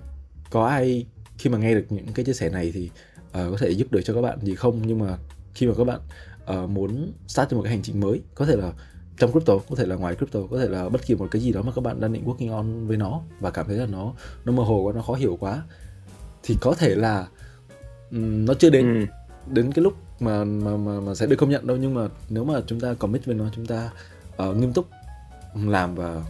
có 0.50 0.66
ai 0.66 1.06
khi 1.38 1.50
mà 1.50 1.58
nghe 1.58 1.74
được 1.74 1.84
những 1.88 2.06
cái 2.14 2.24
chia 2.24 2.32
sẻ 2.32 2.50
này 2.50 2.72
thì 2.74 2.90
uh, 3.20 3.32
có 3.32 3.56
thể 3.60 3.70
giúp 3.70 3.92
được 3.92 4.00
cho 4.04 4.14
các 4.14 4.20
bạn 4.20 4.38
gì 4.42 4.54
không? 4.54 4.82
Nhưng 4.86 4.98
mà 4.98 5.18
khi 5.54 5.66
mà 5.66 5.74
các 5.78 5.84
bạn 5.84 6.00
uh, 6.64 6.70
muốn 6.70 7.12
start 7.28 7.50
cho 7.50 7.56
một 7.56 7.62
cái 7.62 7.72
hành 7.72 7.82
trình 7.82 8.00
mới 8.00 8.20
có 8.34 8.46
thể 8.46 8.56
là 8.56 8.72
trong 9.18 9.32
crypto 9.32 9.54
có 9.70 9.76
thể 9.76 9.86
là 9.86 9.96
ngoài 9.96 10.14
crypto 10.14 10.40
có 10.50 10.58
thể 10.58 10.68
là 10.68 10.88
bất 10.88 11.06
kỳ 11.06 11.14
một 11.14 11.28
cái 11.30 11.42
gì 11.42 11.52
đó 11.52 11.62
mà 11.62 11.72
các 11.74 11.80
bạn 11.80 12.00
đang 12.00 12.12
định 12.12 12.24
working 12.24 12.52
on 12.52 12.86
với 12.86 12.96
nó 12.96 13.20
và 13.40 13.50
cảm 13.50 13.66
thấy 13.66 13.76
là 13.76 13.86
nó 13.86 14.12
nó 14.44 14.52
mơ 14.52 14.62
hồ 14.62 14.80
quá 14.80 14.92
nó 14.92 15.02
khó 15.02 15.14
hiểu 15.14 15.36
quá 15.40 15.62
thì 16.42 16.56
có 16.60 16.74
thể 16.74 16.94
là 16.94 17.26
um, 18.10 18.44
nó 18.44 18.54
chưa 18.54 18.70
đến 18.70 19.00
ừ. 19.00 19.06
đến 19.52 19.72
cái 19.72 19.82
lúc 19.82 19.94
mà 20.20 20.44
mà 20.44 20.76
mà 20.76 21.00
mà 21.00 21.14
sẽ 21.14 21.26
được 21.26 21.36
công 21.36 21.50
nhận 21.50 21.66
đâu. 21.66 21.76
Nhưng 21.76 21.94
mà 21.94 22.08
nếu 22.28 22.44
mà 22.44 22.60
chúng 22.66 22.80
ta 22.80 22.94
commit 22.94 23.24
với 23.24 23.34
nó 23.34 23.44
chúng 23.54 23.66
ta 23.66 23.90
uh, 24.42 24.56
nghiêm 24.56 24.72
túc 24.72 24.86
làm 25.64 25.94
và 25.94 26.22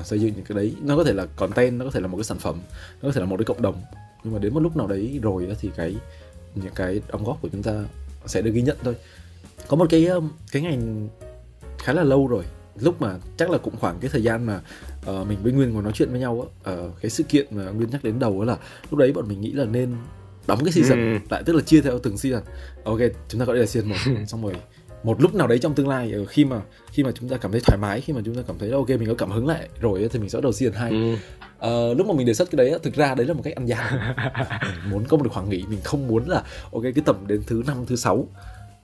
uh, 0.00 0.06
xây 0.06 0.20
dựng 0.20 0.32
những 0.36 0.44
cái 0.44 0.56
đấy 0.56 0.74
nó 0.82 0.96
có 0.96 1.04
thể 1.04 1.12
là 1.12 1.26
content 1.36 1.78
nó 1.78 1.84
có 1.84 1.90
thể 1.90 2.00
là 2.00 2.06
một 2.06 2.16
cái 2.16 2.24
sản 2.24 2.38
phẩm 2.38 2.60
nó 3.02 3.08
có 3.08 3.12
thể 3.12 3.20
là 3.20 3.26
một 3.26 3.36
cái 3.36 3.44
cộng 3.44 3.62
đồng. 3.62 3.82
Nhưng 4.24 4.32
mà 4.32 4.38
đến 4.38 4.54
một 4.54 4.60
lúc 4.60 4.76
nào 4.76 4.86
đấy 4.86 5.18
rồi 5.22 5.56
thì 5.60 5.70
cái 5.76 5.96
những 6.54 6.74
cái 6.74 7.00
đóng 7.08 7.24
góp 7.24 7.42
của 7.42 7.48
chúng 7.52 7.62
ta 7.62 7.84
sẽ 8.26 8.42
được 8.42 8.50
ghi 8.50 8.62
nhận 8.62 8.76
thôi. 8.84 8.96
Có 9.68 9.76
một 9.76 9.86
cái 9.90 10.08
cái 10.52 10.62
ngành 10.62 11.08
khá 11.82 11.92
là 11.92 12.02
lâu 12.02 12.26
rồi. 12.26 12.44
Lúc 12.80 13.02
mà 13.02 13.18
chắc 13.36 13.50
là 13.50 13.58
cũng 13.58 13.76
khoảng 13.76 13.98
cái 14.00 14.10
thời 14.10 14.22
gian 14.22 14.46
mà 14.46 14.60
uh, 15.10 15.26
mình 15.26 15.38
với 15.42 15.52
nguyên 15.52 15.72
ngồi 15.72 15.82
nói 15.82 15.92
chuyện 15.94 16.10
với 16.10 16.20
nhau 16.20 16.46
á 16.64 16.72
uh, 16.72 17.00
cái 17.00 17.10
sự 17.10 17.24
kiện 17.24 17.46
mà 17.50 17.70
nguyên 17.70 17.90
nhắc 17.90 18.04
đến 18.04 18.18
đầu 18.18 18.44
đó 18.44 18.52
là 18.52 18.58
lúc 18.90 18.98
đấy 18.98 19.12
bọn 19.12 19.28
mình 19.28 19.40
nghĩ 19.40 19.52
là 19.52 19.64
nên 19.64 19.94
đóng 20.46 20.64
cái 20.64 20.72
season 20.72 20.98
ừ. 20.98 21.18
lại 21.30 21.42
tức 21.46 21.52
là 21.52 21.62
chia 21.62 21.80
theo 21.80 21.98
từng 21.98 22.18
season. 22.18 22.42
Ok 22.84 22.98
chúng 23.28 23.40
ta 23.40 23.46
có 23.46 23.52
đây 23.52 23.60
là 23.60 23.66
season 23.66 23.90
một. 23.90 23.96
Xong 24.26 24.42
rồi 24.42 24.54
một 25.02 25.22
lúc 25.22 25.34
nào 25.34 25.46
đấy 25.46 25.58
trong 25.58 25.74
tương 25.74 25.88
lai 25.88 26.12
ờ, 26.12 26.24
khi 26.24 26.44
mà 26.44 26.60
khi 26.92 27.04
mà 27.04 27.10
chúng 27.14 27.28
ta 27.28 27.36
cảm 27.36 27.52
thấy 27.52 27.60
thoải 27.60 27.78
mái 27.78 28.00
khi 28.00 28.12
mà 28.12 28.20
chúng 28.24 28.34
ta 28.34 28.42
cảm 28.46 28.58
thấy 28.58 28.70
ok 28.70 28.88
mình 28.88 29.08
có 29.08 29.14
cảm 29.14 29.30
hứng 29.30 29.46
lại 29.46 29.68
rồi 29.80 30.08
thì 30.12 30.18
mình 30.18 30.28
sẽ 30.28 30.36
bắt 30.36 30.42
đầu 30.42 30.52
season 30.52 30.80
hai. 30.80 31.16
Ừ. 31.60 31.94
lúc 31.94 32.06
mà 32.06 32.14
mình 32.14 32.26
đề 32.26 32.34
xuất 32.34 32.50
cái 32.50 32.56
đấy 32.56 32.78
thực 32.82 32.94
ra 32.94 33.14
đấy 33.14 33.26
là 33.26 33.34
một 33.34 33.40
cách 33.44 33.54
ăn 33.54 33.66
gian 33.66 33.84
muốn 34.90 35.04
có 35.08 35.16
một 35.16 35.32
khoảng 35.32 35.48
nghỉ 35.48 35.64
mình 35.68 35.80
không 35.84 36.08
muốn 36.08 36.28
là 36.28 36.42
ok 36.72 36.82
cái 36.82 37.02
tầm 37.04 37.26
đến 37.26 37.42
thứ 37.46 37.62
năm 37.66 37.76
thứ 37.86 37.96
sáu. 37.96 38.26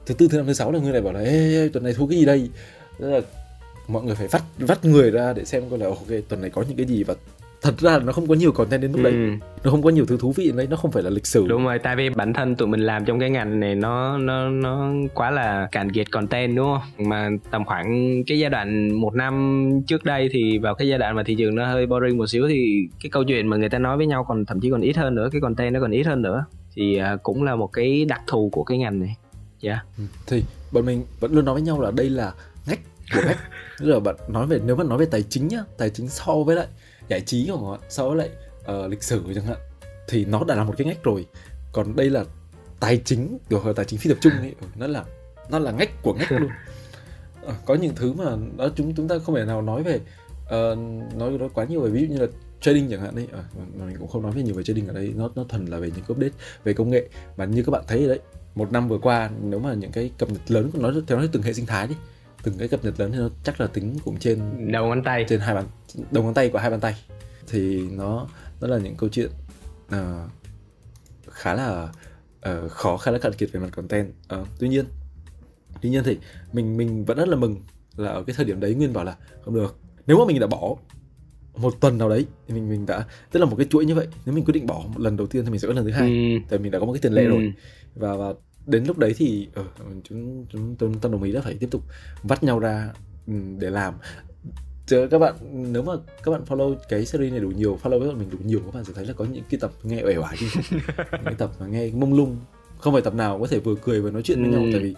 Thứ 0.07 0.15
tư 0.15 0.29
thứ 0.31 0.37
năm 0.37 0.47
thứ 0.47 0.53
sáu 0.53 0.73
là 0.73 0.79
người 0.79 0.93
này 0.93 1.03
bảo 1.03 1.13
là 1.13 1.21
ê 1.21 1.69
tuần 1.73 1.85
này 1.85 1.95
thu 1.95 2.07
cái 2.07 2.19
gì 2.19 2.25
đây 2.25 2.51
Tức 2.99 3.11
là 3.11 3.21
mọi 3.89 4.03
người 4.03 4.15
phải 4.15 4.29
vắt 4.29 4.43
vắt 4.59 4.85
người 4.85 5.11
ra 5.11 5.33
để 5.33 5.45
xem 5.45 5.63
coi 5.71 5.79
là 5.79 5.87
ok 5.87 6.09
tuần 6.29 6.41
này 6.41 6.51
có 6.51 6.65
những 6.69 6.77
cái 6.77 6.87
gì 6.87 7.05
và 7.05 7.15
thật 7.63 7.79
ra 7.79 7.93
là 7.93 7.99
nó 7.99 8.13
không 8.13 8.27
có 8.27 8.35
nhiều 8.35 8.53
content 8.53 8.83
đến 8.83 8.93
lúc 8.93 9.05
ừ. 9.05 9.11
đấy 9.11 9.39
nó 9.65 9.71
không 9.71 9.83
có 9.83 9.91
nhiều 9.91 10.07
thứ 10.07 10.17
thú 10.21 10.33
vị 10.33 10.53
đấy 10.57 10.67
nó 10.71 10.77
không 10.77 10.93
phải 10.93 11.03
là 11.03 11.11
lịch 11.11 11.27
sử 11.27 11.47
đúng 11.49 11.65
rồi 11.65 11.79
tại 11.79 11.97
vì 11.97 12.11
bản 12.11 12.33
thân 12.33 12.57
tụi 12.57 12.69
mình 12.69 12.81
làm 12.81 13.05
trong 13.05 13.21
cái 13.21 13.31
ngành 13.31 13.61
này 13.61 13.75
nó 13.75 14.19
nó 14.19 14.49
nó 14.49 14.93
quá 15.15 15.31
là 15.31 15.69
cạn 15.73 15.93
kiệt 15.93 16.11
content 16.11 16.57
đúng 16.57 16.67
không 16.67 17.09
mà 17.09 17.29
tầm 17.51 17.65
khoảng 17.65 18.23
cái 18.27 18.39
giai 18.39 18.51
đoạn 18.51 19.01
một 19.01 19.15
năm 19.15 19.71
trước 19.87 20.05
đây 20.05 20.29
thì 20.33 20.59
vào 20.59 20.75
cái 20.75 20.89
giai 20.89 20.99
đoạn 20.99 21.17
mà 21.17 21.23
thị 21.27 21.35
trường 21.39 21.55
nó 21.55 21.67
hơi 21.67 21.87
boring 21.87 22.19
một 22.19 22.27
xíu 22.27 22.49
thì 22.49 22.89
cái 23.03 23.11
câu 23.11 23.25
chuyện 23.25 23.47
mà 23.47 23.57
người 23.57 23.69
ta 23.69 23.79
nói 23.79 23.97
với 23.97 24.07
nhau 24.07 24.25
còn 24.29 24.45
thậm 24.45 24.61
chí 24.61 24.71
còn 24.71 24.81
ít 24.81 24.97
hơn 24.97 25.15
nữa 25.15 25.29
cái 25.33 25.41
content 25.41 25.75
nó 25.75 25.81
còn 25.81 25.91
ít 25.91 26.07
hơn 26.07 26.23
nữa 26.23 26.45
thì 26.75 27.01
uh, 27.15 27.23
cũng 27.23 27.43
là 27.43 27.57
một 27.57 27.73
cái 27.73 28.05
đặc 28.05 28.21
thù 28.27 28.51
của 28.53 28.65
cái 28.65 28.79
ngành 28.79 29.01
này 29.01 29.17
dạ 29.61 29.73
yeah. 29.73 29.85
ừ. 29.99 30.05
thì 30.27 30.43
bọn 30.73 30.87
mình 30.87 31.03
vẫn 31.21 31.33
luôn 31.33 31.45
nói 31.45 31.55
với 31.55 31.63
nhau 31.63 31.81
là 31.81 31.91
đây 31.91 32.11
là 32.11 32.33
của 33.15 33.23
ngách 33.27 33.39
tức 33.79 33.87
là 33.87 34.01
bạn 34.01 34.17
nói 34.29 34.47
về 34.47 34.61
nếu 34.65 34.77
mà 34.77 34.85
nói 34.85 34.99
về 34.99 35.07
tài 35.07 35.23
chính 35.23 35.49
nhá 35.49 35.65
tài 35.79 35.91
chính 35.91 36.09
so 36.09 36.35
với 36.35 36.57
lại 36.57 36.67
giải 37.09 37.21
trí 37.21 37.49
của 37.51 37.57
họ 37.57 37.79
so 37.89 38.09
với 38.09 38.17
lại 38.17 38.29
uh, 38.85 38.91
lịch 38.91 39.03
sử 39.03 39.23
chẳng 39.35 39.45
hạn 39.45 39.59
thì 40.09 40.25
nó 40.25 40.45
đã 40.45 40.55
là 40.55 40.65
một 40.65 40.75
cái 40.79 40.87
ngách 40.87 41.03
rồi. 41.03 41.27
Còn 41.73 41.97
đây 41.97 42.11
là 42.11 42.25
tài 42.81 43.03
chính 43.05 43.39
kiểu 43.51 43.73
tài 43.77 43.85
chính 43.85 43.99
phi 43.99 44.11
tập 44.11 44.19
trung 44.21 44.33
ấy 44.33 44.55
nó 44.77 44.87
là 44.87 45.05
nó 45.51 45.59
là 45.59 45.71
ngách 45.71 46.03
của 46.03 46.15
ngách 46.15 46.33
luôn. 46.33 46.51
À, 47.47 47.55
có 47.67 47.75
những 47.75 47.95
thứ 47.97 48.13
mà 48.13 48.25
đó 48.57 48.69
chúng 48.77 48.95
chúng 48.95 49.09
ta 49.09 49.19
không 49.19 49.35
thể 49.35 49.45
nào 49.45 49.63
nói 49.63 49.83
về 49.83 49.95
uh, 49.95 50.79
nói 51.17 51.31
nói 51.31 51.49
quá 51.55 51.65
nhiều 51.65 51.81
về 51.81 51.91
ví 51.91 52.01
dụ 52.01 52.15
như 52.15 52.21
là 52.21 52.27
trading 52.61 52.91
chẳng 52.91 53.01
hạn 53.01 53.15
đấy 53.17 53.27
à, 53.33 53.43
mình 53.87 53.97
cũng 53.99 54.09
không 54.09 54.23
nói 54.23 54.33
về 54.33 54.43
nhiều 54.43 54.55
về 54.55 54.63
trading 54.63 54.87
ở 54.89 54.95
đây 54.95 55.13
nó 55.17 55.31
nó 55.35 55.45
thuần 55.49 55.67
là 55.67 55.79
về 55.79 55.91
những 55.97 56.05
update 56.09 56.33
về 56.65 56.73
công 56.73 56.91
nghệ. 56.91 57.09
Mà 57.37 57.45
như 57.45 57.63
các 57.63 57.71
bạn 57.71 57.85
thấy 57.89 58.07
đấy 58.07 58.21
một 58.55 58.73
năm 58.73 58.89
vừa 58.89 58.99
qua 58.99 59.31
nếu 59.43 59.61
mà 59.61 59.75
những 59.75 59.93
cái 59.93 60.11
cập 60.19 60.31
nhật 60.31 60.51
lớn 60.51 60.71
của 60.73 60.79
nó 60.83 60.93
theo 61.07 61.19
nó 61.19 61.25
từng 61.33 61.43
hệ 61.43 61.53
sinh 61.53 61.67
thái 61.67 61.87
đi 61.87 61.95
từng 62.43 62.59
cái 62.59 62.69
cập 62.69 62.85
nhật 62.85 63.01
lớn 63.01 63.13
thì 63.13 63.19
nó 63.19 63.29
chắc 63.43 63.61
là 63.61 63.67
tính 63.67 63.97
cũng 64.05 64.19
trên 64.19 64.41
đầu 64.73 64.87
ngón 64.87 65.03
tay. 65.05 65.25
trên 65.29 65.41
hai 65.41 65.55
bàn 65.55 65.65
đầu 66.11 66.25
ngón 66.25 66.35
tay 66.35 66.49
của 66.49 66.59
hai 66.59 66.71
bàn 66.71 66.81
tay. 66.81 66.95
Thì 67.49 67.89
nó 67.91 68.27
nó 68.61 68.69
là 68.69 68.79
những 68.79 68.97
câu 68.97 69.09
chuyện 69.09 69.31
uh, 69.87 70.31
khá 71.31 71.55
là 71.55 71.89
uh, 72.49 72.71
khó 72.71 72.97
khá 72.97 73.11
là 73.11 73.19
cạn 73.19 73.33
kiệt 73.33 73.53
về 73.53 73.61
mặt 73.61 73.69
content. 73.73 74.13
Uh, 74.41 74.49
tuy 74.59 74.69
nhiên 74.69 74.85
tuy 75.83 75.91
nhiên 75.91 76.05
thì 76.05 76.19
mình 76.53 76.77
mình 76.77 77.05
vẫn 77.05 77.19
rất 77.19 77.29
là 77.29 77.37
mừng 77.37 77.57
là 77.97 78.11
ở 78.11 78.23
cái 78.23 78.35
thời 78.37 78.47
điểm 78.47 78.61
đấy 78.61 78.75
nguyên 78.75 78.93
bảo 78.93 79.05
là 79.05 79.17
không 79.45 79.55
được. 79.55 79.79
Nếu 80.07 80.19
mà 80.19 80.25
mình 80.25 80.41
đã 80.41 80.47
bỏ 80.47 80.77
một 81.57 81.75
tuần 81.81 81.99
nào 81.99 82.09
đấy 82.09 82.27
thì 82.49 82.55
mình 82.55 82.69
mình 82.69 82.87
đã 82.87 83.05
tức 83.31 83.41
là 83.41 83.47
một 83.47 83.57
cái 83.57 83.67
chuỗi 83.71 83.85
như 83.85 83.95
vậy 83.95 84.07
nếu 84.27 84.35
mình 84.35 84.45
quyết 84.45 84.53
định 84.53 84.67
bỏ 84.67 84.83
một 84.95 85.01
lần 85.01 85.17
đầu 85.17 85.27
tiên 85.27 85.45
thì 85.45 85.51
mình 85.51 85.61
sẽ 85.61 85.69
có 85.69 85.75
lần 85.75 85.85
thứ 85.85 85.91
hai. 85.91 86.09
Ừ. 86.09 86.45
tại 86.51 86.59
mình 86.59 86.73
đã 86.73 86.79
có 86.79 86.87
một 86.87 86.93
cái 86.93 87.01
tiền 87.03 87.13
lệ 87.13 87.25
ừ. 87.25 87.29
rồi. 87.29 87.53
Và 87.95 88.17
và 88.17 88.33
đến 88.69 88.85
lúc 88.85 88.99
đấy 88.99 89.15
thì 89.17 89.49
uh, 89.61 89.67
chúng 90.05 90.47
chúng 90.49 90.77
tôi 90.79 90.91
tâm 91.01 91.13
đồng 91.13 91.23
ý 91.23 91.33
là 91.33 91.41
phải 91.41 91.55
tiếp 91.55 91.69
tục 91.71 91.83
vắt 92.23 92.43
nhau 92.43 92.59
ra 92.59 92.93
um, 93.27 93.59
để 93.59 93.71
làm. 93.71 93.95
Chứ 94.87 95.09
các 95.11 95.19
bạn 95.19 95.35
nếu 95.73 95.83
mà 95.83 95.93
các 96.25 96.33
bạn 96.33 96.43
follow 96.49 96.77
cái 96.89 97.07
series 97.07 97.33
này 97.33 97.41
đủ 97.41 97.51
nhiều 97.51 97.79
follow 97.83 97.99
với 97.99 98.09
bọn 98.09 98.19
mình 98.19 98.31
đủ 98.31 98.39
nhiều 98.45 98.61
các 98.65 98.75
bạn 98.75 98.85
sẽ 98.85 98.93
thấy 98.97 99.07
là 99.07 99.13
có 99.13 99.25
những 99.25 99.45
cái 99.51 99.61
tập 99.61 99.73
nghe 99.83 100.03
uể 100.03 100.17
oải 100.17 100.37
những 101.13 101.25
cái 101.25 101.35
tập 101.39 101.51
mà 101.61 101.67
nghe 101.67 101.91
mông 101.91 102.15
lung 102.15 102.37
không 102.79 102.93
phải 102.93 103.03
tập 103.03 103.15
nào 103.15 103.39
có 103.41 103.47
thể 103.47 103.59
vừa 103.59 103.75
cười 103.75 104.01
vừa 104.01 104.11
nói 104.11 104.23
chuyện 104.23 104.43
với 104.43 104.53
ừ. 104.53 104.59
nhau 104.59 104.69
tại 104.73 104.81
vì 104.81 104.95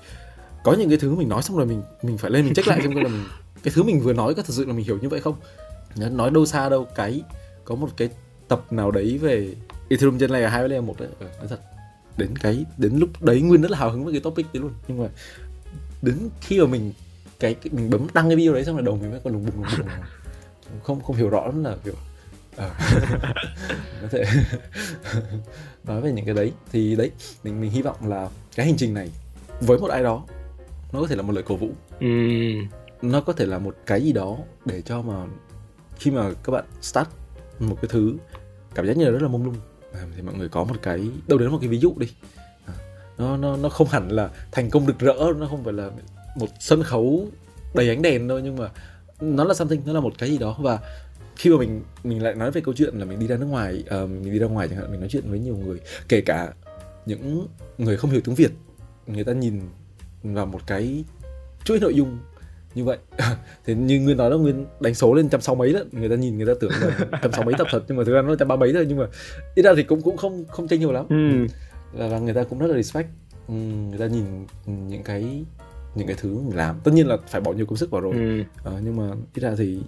có 0.64 0.72
những 0.72 0.88
cái 0.88 0.98
thứ 0.98 1.14
mình 1.14 1.28
nói 1.28 1.42
xong 1.42 1.56
rồi 1.56 1.66
mình 1.66 1.82
mình 2.02 2.18
phải 2.18 2.30
lên 2.30 2.44
mình 2.44 2.54
check 2.54 2.68
lại 2.68 2.80
xem 2.82 2.94
coi 2.94 3.02
là 3.02 3.08
mình 3.08 3.24
cái 3.62 3.72
thứ 3.74 3.82
mình 3.82 4.00
vừa 4.00 4.12
nói 4.12 4.34
có 4.34 4.42
thật 4.42 4.54
sự 4.54 4.64
là 4.64 4.72
mình 4.72 4.84
hiểu 4.86 4.98
như 5.02 5.08
vậy 5.08 5.20
không. 5.20 5.34
Nói 5.96 6.30
đâu 6.30 6.46
xa 6.46 6.68
đâu 6.68 6.86
cái 6.94 7.22
có 7.64 7.74
một 7.74 7.88
cái 7.96 8.08
tập 8.48 8.72
nào 8.72 8.90
đấy 8.90 9.18
về 9.18 9.54
Ethereum 9.88 10.18
trên 10.18 10.30
layer 10.30 10.50
hai 10.50 10.60
với 10.60 10.68
layer 10.68 10.84
một 10.84 11.00
đấy 11.00 11.08
ừ, 11.20 11.26
nói 11.38 11.48
thật 11.48 11.60
đến 12.20 12.38
cái 12.38 12.64
đến 12.78 12.98
lúc 12.98 13.22
đấy 13.22 13.40
nguyên 13.40 13.62
rất 13.62 13.70
là 13.70 13.78
hào 13.78 13.90
hứng 13.90 14.04
với 14.04 14.12
cái 14.12 14.20
topic 14.20 14.46
đấy 14.52 14.62
luôn. 14.62 14.72
Nhưng 14.88 15.02
mà 15.02 15.08
đến 16.02 16.16
khi 16.40 16.60
mà 16.60 16.66
mình 16.66 16.92
cái, 17.40 17.54
cái 17.54 17.72
mình 17.72 17.90
bấm 17.90 18.06
đăng 18.14 18.28
cái 18.28 18.36
video 18.36 18.54
đấy 18.54 18.64
xong 18.64 18.76
rồi 18.76 18.84
đầu 18.84 18.96
mình 18.96 19.10
mới 19.10 19.20
còn 19.24 19.32
lùng 19.32 19.46
bùng 19.46 19.64
lùng 19.64 19.72
bùng. 19.78 19.88
Không 20.82 21.00
không 21.00 21.16
hiểu 21.16 21.28
rõ 21.28 21.46
lắm 21.46 21.64
là 21.64 21.76
kiểu 21.84 21.94
à, 22.56 22.70
có 24.02 24.08
thể 24.10 24.24
nói 25.84 26.00
về 26.00 26.12
những 26.12 26.24
cái 26.24 26.34
đấy. 26.34 26.52
Thì 26.72 26.96
đấy 26.96 27.10
mình 27.44 27.60
mình 27.60 27.70
hy 27.70 27.82
vọng 27.82 28.08
là 28.08 28.28
cái 28.56 28.66
hành 28.66 28.76
trình 28.76 28.94
này 28.94 29.10
với 29.60 29.78
một 29.78 29.90
ai 29.90 30.02
đó 30.02 30.24
nó 30.92 31.00
có 31.00 31.06
thể 31.06 31.16
là 31.16 31.22
một 31.22 31.32
lời 31.32 31.44
cổ 31.46 31.56
vũ. 31.56 31.70
Ừ. 32.00 32.06
nó 33.02 33.20
có 33.20 33.32
thể 33.32 33.46
là 33.46 33.58
một 33.58 33.76
cái 33.86 34.02
gì 34.02 34.12
đó 34.12 34.36
để 34.64 34.82
cho 34.82 35.02
mà 35.02 35.26
khi 35.98 36.10
mà 36.10 36.30
các 36.44 36.50
bạn 36.50 36.64
start 36.82 37.08
một 37.58 37.76
cái 37.82 37.88
thứ 37.88 38.16
cảm 38.74 38.86
giác 38.86 38.96
như 38.96 39.04
là 39.04 39.10
rất 39.10 39.22
là 39.22 39.28
mông 39.28 39.44
lung 39.44 39.56
à, 39.94 40.00
thì 40.16 40.22
mọi 40.22 40.34
người 40.34 40.48
có 40.48 40.64
một 40.64 40.76
cái 40.82 41.00
đâu 41.26 41.38
đến 41.38 41.50
một 41.50 41.58
cái 41.60 41.68
ví 41.68 41.78
dụ 41.78 41.94
đi. 41.98 42.06
À, 42.66 42.74
nó 43.18 43.36
nó 43.36 43.56
nó 43.56 43.68
không 43.68 43.88
hẳn 43.88 44.08
là 44.08 44.30
thành 44.52 44.70
công 44.70 44.86
rực 44.86 44.98
rỡ 44.98 45.14
nó 45.38 45.46
không 45.46 45.64
phải 45.64 45.72
là 45.72 45.90
một 46.36 46.48
sân 46.60 46.82
khấu 46.82 47.28
đầy 47.74 47.88
ánh 47.88 48.02
đèn 48.02 48.28
thôi 48.28 48.40
nhưng 48.44 48.56
mà 48.56 48.68
nó 49.20 49.44
là 49.44 49.54
something 49.54 49.82
nó 49.84 49.92
là 49.92 50.00
một 50.00 50.12
cái 50.18 50.30
gì 50.30 50.38
đó. 50.38 50.56
Và 50.60 50.78
khi 51.36 51.50
mà 51.50 51.56
mình 51.58 51.82
mình 52.04 52.22
lại 52.22 52.34
nói 52.34 52.50
về 52.50 52.60
câu 52.60 52.74
chuyện 52.74 52.94
là 52.98 53.04
mình 53.04 53.18
đi 53.18 53.26
ra 53.26 53.36
nước 53.36 53.46
ngoài 53.46 53.84
uh, 54.02 54.10
mình 54.10 54.32
đi 54.32 54.38
ra 54.38 54.46
ngoài 54.46 54.68
chẳng 54.68 54.78
hạn 54.78 54.90
mình 54.90 55.00
nói 55.00 55.08
chuyện 55.08 55.30
với 55.30 55.38
nhiều 55.38 55.56
người 55.56 55.80
kể 56.08 56.20
cả 56.20 56.52
những 57.06 57.46
người 57.78 57.96
không 57.96 58.10
hiểu 58.10 58.20
tiếng 58.24 58.34
việt 58.34 58.50
người 59.06 59.24
ta 59.24 59.32
nhìn 59.32 59.60
vào 60.22 60.46
một 60.46 60.60
cái 60.66 61.04
chuỗi 61.64 61.80
nội 61.80 61.94
dung 61.94 62.18
như 62.74 62.84
vậy 62.84 62.98
thì 63.64 63.74
như 63.74 64.00
nguyên 64.00 64.16
nói 64.16 64.30
đó 64.30 64.38
nguyên 64.38 64.66
đánh 64.80 64.94
số 64.94 65.14
lên 65.14 65.28
trăm 65.28 65.40
sáu 65.40 65.54
mấy 65.54 65.72
đó 65.72 65.80
người 65.92 66.08
ta 66.08 66.14
nhìn 66.14 66.38
người 66.38 66.46
ta 66.46 66.52
tưởng 66.60 66.70
là 66.80 67.18
trăm 67.22 67.32
sáu 67.32 67.42
mấy 67.42 67.54
tập 67.58 67.66
thật 67.70 67.84
nhưng 67.88 67.96
mà 67.96 68.04
thực 68.04 68.12
ra 68.14 68.22
nó 68.22 68.34
trăm 68.34 68.48
ba 68.48 68.56
mấy 68.56 68.72
thôi 68.72 68.86
nhưng 68.88 68.98
mà 68.98 69.06
ít 69.54 69.62
ra 69.62 69.72
thì 69.76 69.82
cũng 69.82 70.02
cũng 70.02 70.16
không 70.16 70.44
không 70.48 70.68
chênh 70.68 70.80
nhiều 70.80 70.92
lắm 70.92 71.06
ừ. 71.08 71.46
là, 71.98 72.06
là 72.06 72.18
người 72.18 72.34
ta 72.34 72.42
cũng 72.42 72.58
rất 72.58 72.66
là 72.66 72.76
respect 72.76 73.08
ừ, 73.48 73.54
người 73.54 73.98
ta 73.98 74.06
nhìn 74.06 74.24
những 74.66 75.02
cái 75.02 75.44
những 75.94 76.06
cái 76.06 76.16
thứ 76.20 76.34
mình 76.34 76.56
làm 76.56 76.80
tất 76.84 76.90
nhiên 76.94 77.06
là 77.06 77.16
phải 77.28 77.40
bỏ 77.40 77.52
nhiều 77.52 77.66
công 77.66 77.76
sức 77.76 77.90
vào 77.90 78.00
rồi 78.00 78.12
ừ. 78.14 78.42
à, 78.64 78.72
nhưng 78.84 78.96
mà 78.96 79.14
ít 79.34 79.40
ra 79.40 79.54
thì 79.58 79.78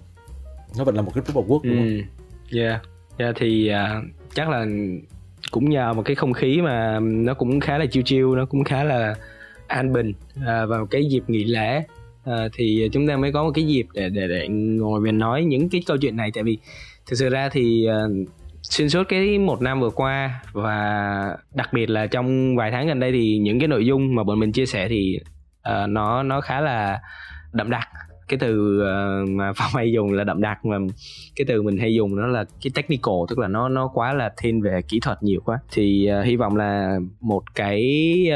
nó 0.77 0.83
vẫn 0.83 0.95
là 0.95 1.01
một 1.01 1.11
cái 1.15 1.23
proof 1.23 1.43
of 1.43 1.47
work 1.47 1.61
đúng 1.63 1.77
ừ. 1.77 2.01
không? 2.01 2.59
Yeah, 2.59 2.81
yeah 3.17 3.35
thì 3.39 3.71
uh, 3.71 4.05
chắc 4.35 4.49
là 4.49 4.65
cũng 5.51 5.69
nhờ 5.69 5.93
một 5.93 6.01
cái 6.05 6.15
không 6.15 6.33
khí 6.33 6.61
mà 6.61 6.99
nó 6.99 7.33
cũng 7.33 7.59
khá 7.59 7.77
là 7.77 7.85
chiêu 7.85 8.03
chiêu 8.05 8.35
nó 8.35 8.45
cũng 8.45 8.63
khá 8.63 8.83
là 8.83 9.15
an 9.67 9.93
bình 9.93 10.13
à, 10.45 10.65
vào 10.65 10.85
cái 10.85 11.05
dịp 11.09 11.23
nghỉ 11.27 11.43
lễ 11.43 11.83
à, 12.25 12.47
thì 12.53 12.89
chúng 12.91 13.07
ta 13.07 13.17
mới 13.17 13.31
có 13.31 13.43
một 13.43 13.51
cái 13.53 13.65
dịp 13.65 13.85
để 13.93 14.09
để 14.09 14.27
để 14.27 14.47
ngồi 14.49 15.01
và 15.05 15.11
nói 15.11 15.43
những 15.43 15.69
cái 15.69 15.81
câu 15.85 15.97
chuyện 15.97 16.15
này. 16.15 16.31
Tại 16.33 16.43
vì 16.43 16.57
thực 17.05 17.15
sự 17.15 17.29
ra 17.29 17.49
thì 17.49 17.87
uh, 17.89 18.29
xuyên 18.61 18.89
suốt 18.89 19.03
cái 19.09 19.39
một 19.39 19.61
năm 19.61 19.81
vừa 19.81 19.89
qua 19.89 20.41
và 20.53 21.37
đặc 21.53 21.73
biệt 21.73 21.89
là 21.89 22.07
trong 22.07 22.55
vài 22.55 22.71
tháng 22.71 22.87
gần 22.87 22.99
đây 22.99 23.11
thì 23.11 23.37
những 23.37 23.59
cái 23.59 23.67
nội 23.67 23.85
dung 23.85 24.15
mà 24.15 24.23
bọn 24.23 24.39
mình 24.39 24.51
chia 24.51 24.65
sẻ 24.65 24.87
thì 24.89 25.19
uh, 25.69 25.89
nó 25.89 26.23
nó 26.23 26.41
khá 26.41 26.61
là 26.61 27.01
đậm 27.53 27.69
đặc 27.69 27.87
cái 28.33 28.49
từ 28.49 28.81
uh, 28.81 29.29
mà 29.29 29.53
phong 29.55 29.71
hay 29.73 29.91
dùng 29.91 30.13
là 30.13 30.23
đậm 30.23 30.41
đặc 30.41 30.65
mà 30.65 30.77
cái 31.35 31.45
từ 31.47 31.61
mình 31.61 31.77
hay 31.77 31.93
dùng 31.93 32.15
nó 32.15 32.27
là 32.27 32.45
cái 32.63 32.71
technical 32.75 33.13
tức 33.29 33.39
là 33.39 33.47
nó 33.47 33.69
nó 33.69 33.87
quá 33.93 34.13
là 34.13 34.33
thiên 34.37 34.61
về 34.61 34.81
kỹ 34.87 34.99
thuật 34.99 35.23
nhiều 35.23 35.41
quá. 35.45 35.59
Thì 35.71 36.09
uh, 36.19 36.25
hy 36.25 36.35
vọng 36.35 36.55
là 36.55 36.99
một 37.21 37.43
cái 37.55 37.81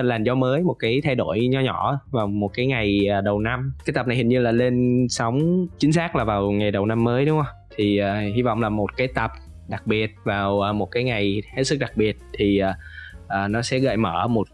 làn 0.04 0.24
gió 0.24 0.36
mới 0.36 0.62
một 0.62 0.76
cái 0.80 1.02
thay 1.04 1.16
đổi 1.16 1.48
nho 1.48 1.60
nhỏ 1.60 2.00
vào 2.12 2.28
một 2.28 2.48
cái 2.54 2.66
ngày 2.66 3.08
ờ, 3.08 3.22
đầu 3.22 3.40
năm. 3.40 3.74
Cái 3.86 3.94
tập 3.94 4.08
này 4.08 4.18
hình 4.18 4.28
như 4.28 4.40
là 4.40 4.52
lên 4.52 5.08
sóng 5.10 5.68
chính 5.78 5.92
xác 5.92 6.16
là 6.16 6.24
vào 6.24 6.52
ngày 6.52 6.72
đầu 6.72 6.86
năm 6.86 7.04
mới 7.04 7.26
đúng 7.26 7.38
không? 7.38 7.56
Thì 7.76 8.02
uh, 8.02 8.36
hy 8.36 8.42
vọng 8.42 8.62
là 8.62 8.70
một 8.70 8.98
cái 8.98 9.08
tập 9.08 9.32
đặc 9.70 9.88
biệt 9.88 10.16
vào 10.24 10.74
một 10.74 10.92
cái 10.92 11.04
ngày 11.04 11.42
hết 11.56 11.64
sức 11.64 11.80
đặc 11.80 11.92
biệt 11.96 12.18
thì 12.34 12.62
uh, 12.64 12.76
uh, 13.26 13.50
nó 13.50 13.62
sẽ 13.62 13.80
gợi 13.80 13.98
mở 13.98 14.28
một 14.28 14.48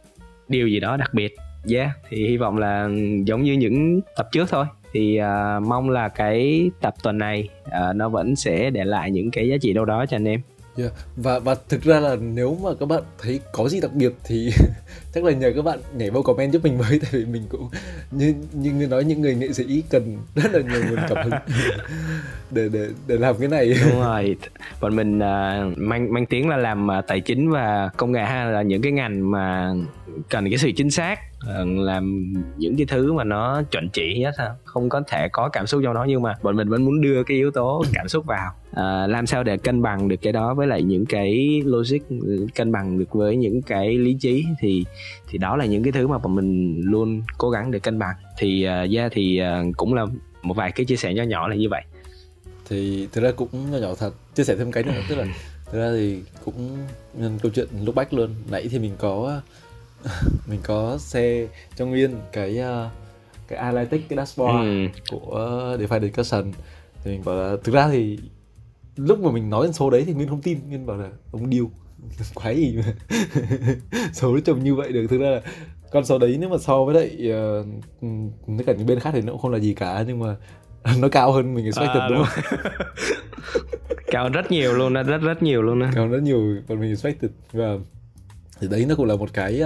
điều 0.47 0.67
gì 0.67 0.79
đó 0.79 0.97
đặc 0.97 1.13
biệt. 1.13 1.35
Yeah 1.73 1.89
thì 2.09 2.27
hy 2.27 2.37
vọng 2.37 2.57
là 2.57 2.89
giống 3.25 3.43
như 3.43 3.53
những 3.53 4.01
tập 4.15 4.27
trước 4.31 4.49
thôi 4.49 4.65
thì 4.93 5.19
uh, 5.21 5.63
mong 5.63 5.89
là 5.89 6.09
cái 6.09 6.71
tập 6.81 6.93
tuần 7.03 7.17
này 7.17 7.49
uh, 7.65 7.95
nó 7.95 8.09
vẫn 8.09 8.35
sẽ 8.35 8.69
để 8.69 8.83
lại 8.83 9.11
những 9.11 9.31
cái 9.31 9.47
giá 9.47 9.55
trị 9.61 9.73
đâu 9.73 9.85
đó 9.85 10.05
cho 10.09 10.17
anh 10.17 10.27
em 10.27 10.41
Yeah. 10.77 10.91
Và 11.15 11.39
và 11.39 11.55
thực 11.69 11.81
ra 11.81 11.99
là 11.99 12.15
nếu 12.15 12.57
mà 12.63 12.69
các 12.79 12.85
bạn 12.85 13.03
thấy 13.21 13.39
có 13.51 13.69
gì 13.69 13.81
đặc 13.81 13.93
biệt 13.93 14.13
thì 14.23 14.51
chắc 15.13 15.23
là 15.23 15.31
nhờ 15.31 15.51
các 15.55 15.65
bạn 15.65 15.79
nhảy 15.95 16.09
vào 16.09 16.23
comment 16.23 16.53
giúp 16.53 16.63
mình 16.63 16.77
với 16.77 16.99
tại 17.01 17.11
vì 17.11 17.25
mình 17.25 17.43
cũng 17.49 17.69
như 18.11 18.35
như 18.53 18.71
người 18.71 18.87
nói 18.87 19.03
những 19.03 19.21
người 19.21 19.35
nghệ 19.35 19.53
sĩ 19.53 19.83
cần 19.89 20.17
rất 20.35 20.53
là 20.53 20.59
nhiều 20.59 20.81
nguồn 20.89 20.99
cảm 21.09 21.23
hứng 21.23 21.39
để 22.51 22.69
để 22.73 22.89
để 23.07 23.17
làm 23.17 23.35
cái 23.39 23.47
này. 23.47 23.73
Đúng 23.89 24.01
rồi. 24.01 24.35
Bọn 24.81 24.95
mình 24.95 25.17
uh, 25.17 25.77
mang 25.77 26.13
mang 26.13 26.25
tiếng 26.25 26.49
là 26.49 26.57
làm 26.57 26.87
uh, 26.87 27.07
tài 27.07 27.21
chính 27.21 27.51
và 27.51 27.89
công 27.97 28.11
nghệ 28.11 28.23
ha 28.23 28.45
là 28.45 28.61
những 28.61 28.81
cái 28.81 28.91
ngành 28.91 29.31
mà 29.31 29.73
cần 30.29 30.49
cái 30.49 30.57
sự 30.57 30.71
chính 30.75 30.91
xác 30.91 31.19
làm 31.65 32.33
những 32.57 32.75
cái 32.77 32.85
thứ 32.85 33.13
mà 33.13 33.23
nó 33.23 33.61
chuẩn 33.71 33.89
chỉ 33.89 34.19
nhất 34.19 34.35
ha 34.37 34.49
không 34.63 34.89
có 34.89 35.01
thể 35.07 35.27
có 35.31 35.49
cảm 35.49 35.67
xúc 35.67 35.81
trong 35.83 35.93
đó 35.93 36.05
nhưng 36.07 36.21
mà 36.21 36.35
bọn 36.41 36.55
mình 36.55 36.69
vẫn 36.69 36.85
muốn 36.85 37.01
đưa 37.01 37.23
cái 37.23 37.37
yếu 37.37 37.51
tố 37.51 37.83
cảm 37.93 38.07
xúc 38.07 38.25
vào. 38.25 38.51
À, 38.71 39.07
làm 39.07 39.25
sao 39.25 39.43
để 39.43 39.57
cân 39.57 39.81
bằng 39.81 40.07
được 40.07 40.15
cái 40.21 40.33
đó 40.33 40.53
với 40.53 40.67
lại 40.67 40.83
những 40.83 41.05
cái 41.05 41.61
logic 41.65 41.99
cân 42.55 42.71
bằng 42.71 42.99
được 42.99 43.13
với 43.13 43.35
những 43.35 43.61
cái 43.61 43.97
lý 43.97 44.17
trí 44.19 44.45
thì 44.59 44.85
thì 45.27 45.37
đó 45.37 45.55
là 45.55 45.65
những 45.65 45.83
cái 45.83 45.91
thứ 45.91 46.07
mà 46.07 46.17
bọn 46.17 46.35
mình 46.35 46.81
luôn 46.83 47.21
cố 47.37 47.49
gắng 47.49 47.71
để 47.71 47.79
cân 47.79 47.99
bằng. 47.99 48.15
Thì 48.37 48.67
uh, 48.67 48.93
yeah 48.93 49.11
thì 49.15 49.41
uh, 49.41 49.77
cũng 49.77 49.93
là 49.93 50.05
một 50.41 50.53
vài 50.53 50.71
cái 50.71 50.85
chia 50.85 50.95
sẻ 50.95 51.13
nhỏ 51.13 51.23
nhỏ 51.23 51.47
là 51.47 51.55
như 51.55 51.69
vậy. 51.69 51.81
Thì 52.69 53.07
thực 53.11 53.21
ra 53.23 53.31
cũng 53.31 53.71
nhỏ 53.71 53.77
nhỏ 53.77 53.95
thật 53.99 54.13
chia 54.35 54.43
sẻ 54.43 54.55
thêm 54.55 54.71
cái 54.71 54.83
nữa 54.83 55.01
tức 55.09 55.15
là 55.15 55.25
thực 55.71 55.79
ra 55.79 55.91
thì 55.91 56.19
cũng 56.45 56.77
nhân 57.13 57.39
câu 57.41 57.51
chuyện 57.55 57.67
lúc 57.85 57.95
bách 57.95 58.13
luôn. 58.13 58.29
Nãy 58.51 58.67
thì 58.71 58.79
mình 58.79 58.93
có 58.97 59.41
mình 60.47 60.59
có 60.63 60.97
xe 60.97 61.47
cho 61.75 61.85
nguyên 61.85 62.19
cái 62.31 62.59
uh, 62.59 62.91
cái 63.47 63.59
analytics 63.59 64.03
cái 64.09 64.17
dashboard 64.17 64.67
ừ. 64.67 64.87
của 65.09 65.77
DeFi 65.79 66.01
discussion. 66.01 66.51
Thì 67.03 67.11
mình 67.11 67.21
bảo 67.25 67.35
là 67.35 67.57
thực 67.63 67.75
ra 67.75 67.89
thì 67.89 68.19
lúc 68.95 69.19
mà 69.19 69.31
mình 69.31 69.49
nói 69.49 69.65
đến 69.65 69.73
số 69.73 69.89
đấy 69.89 70.03
thì 70.07 70.13
nguyên 70.13 70.29
không 70.29 70.41
tin 70.41 70.59
nguyên 70.67 70.85
bảo 70.85 70.97
là 70.97 71.09
ông 71.31 71.49
điêu 71.49 71.71
quái 72.33 72.55
gì 72.55 72.77
mà 72.77 73.17
số 74.13 74.33
nó 74.33 74.39
trông 74.45 74.63
như 74.63 74.75
vậy 74.75 74.91
được. 74.91 75.07
Thực 75.09 75.21
ra 75.21 75.29
là 75.29 75.41
con 75.91 76.05
số 76.05 76.17
đấy 76.17 76.37
nếu 76.39 76.49
mà 76.49 76.57
so 76.57 76.83
với 76.83 76.95
lại 76.95 77.31
uh, 78.59 78.65
cả 78.65 78.73
những 78.73 78.87
bên 78.87 78.99
khác 78.99 79.09
thì 79.13 79.21
nó 79.21 79.31
cũng 79.31 79.41
không 79.41 79.51
là 79.51 79.59
gì 79.59 79.73
cả 79.73 80.03
nhưng 80.07 80.19
mà 80.19 80.35
nó 80.99 81.07
cao 81.07 81.31
hơn 81.31 81.53
mình 81.53 81.65
expected 81.65 82.01
à, 82.01 82.09
đúng, 82.09 82.17
đúng. 82.17 82.27
không? 82.27 82.43
Cao 84.07 84.29
rất 84.29 84.51
nhiều 84.51 84.73
luôn 84.73 84.93
đó 84.93 85.03
rất 85.03 85.17
rất 85.17 85.43
nhiều 85.43 85.61
luôn 85.61 85.79
đó 85.79 85.87
cao 85.95 86.07
rất 86.07 86.23
nhiều 86.23 86.57
còn 86.67 86.79
mình 86.79 86.89
expected. 86.89 87.31
Và 87.51 87.77
thì 88.61 88.67
đấy 88.67 88.85
nó 88.89 88.95
cũng 88.95 89.05
là 89.05 89.15
một 89.15 89.29
cái 89.33 89.61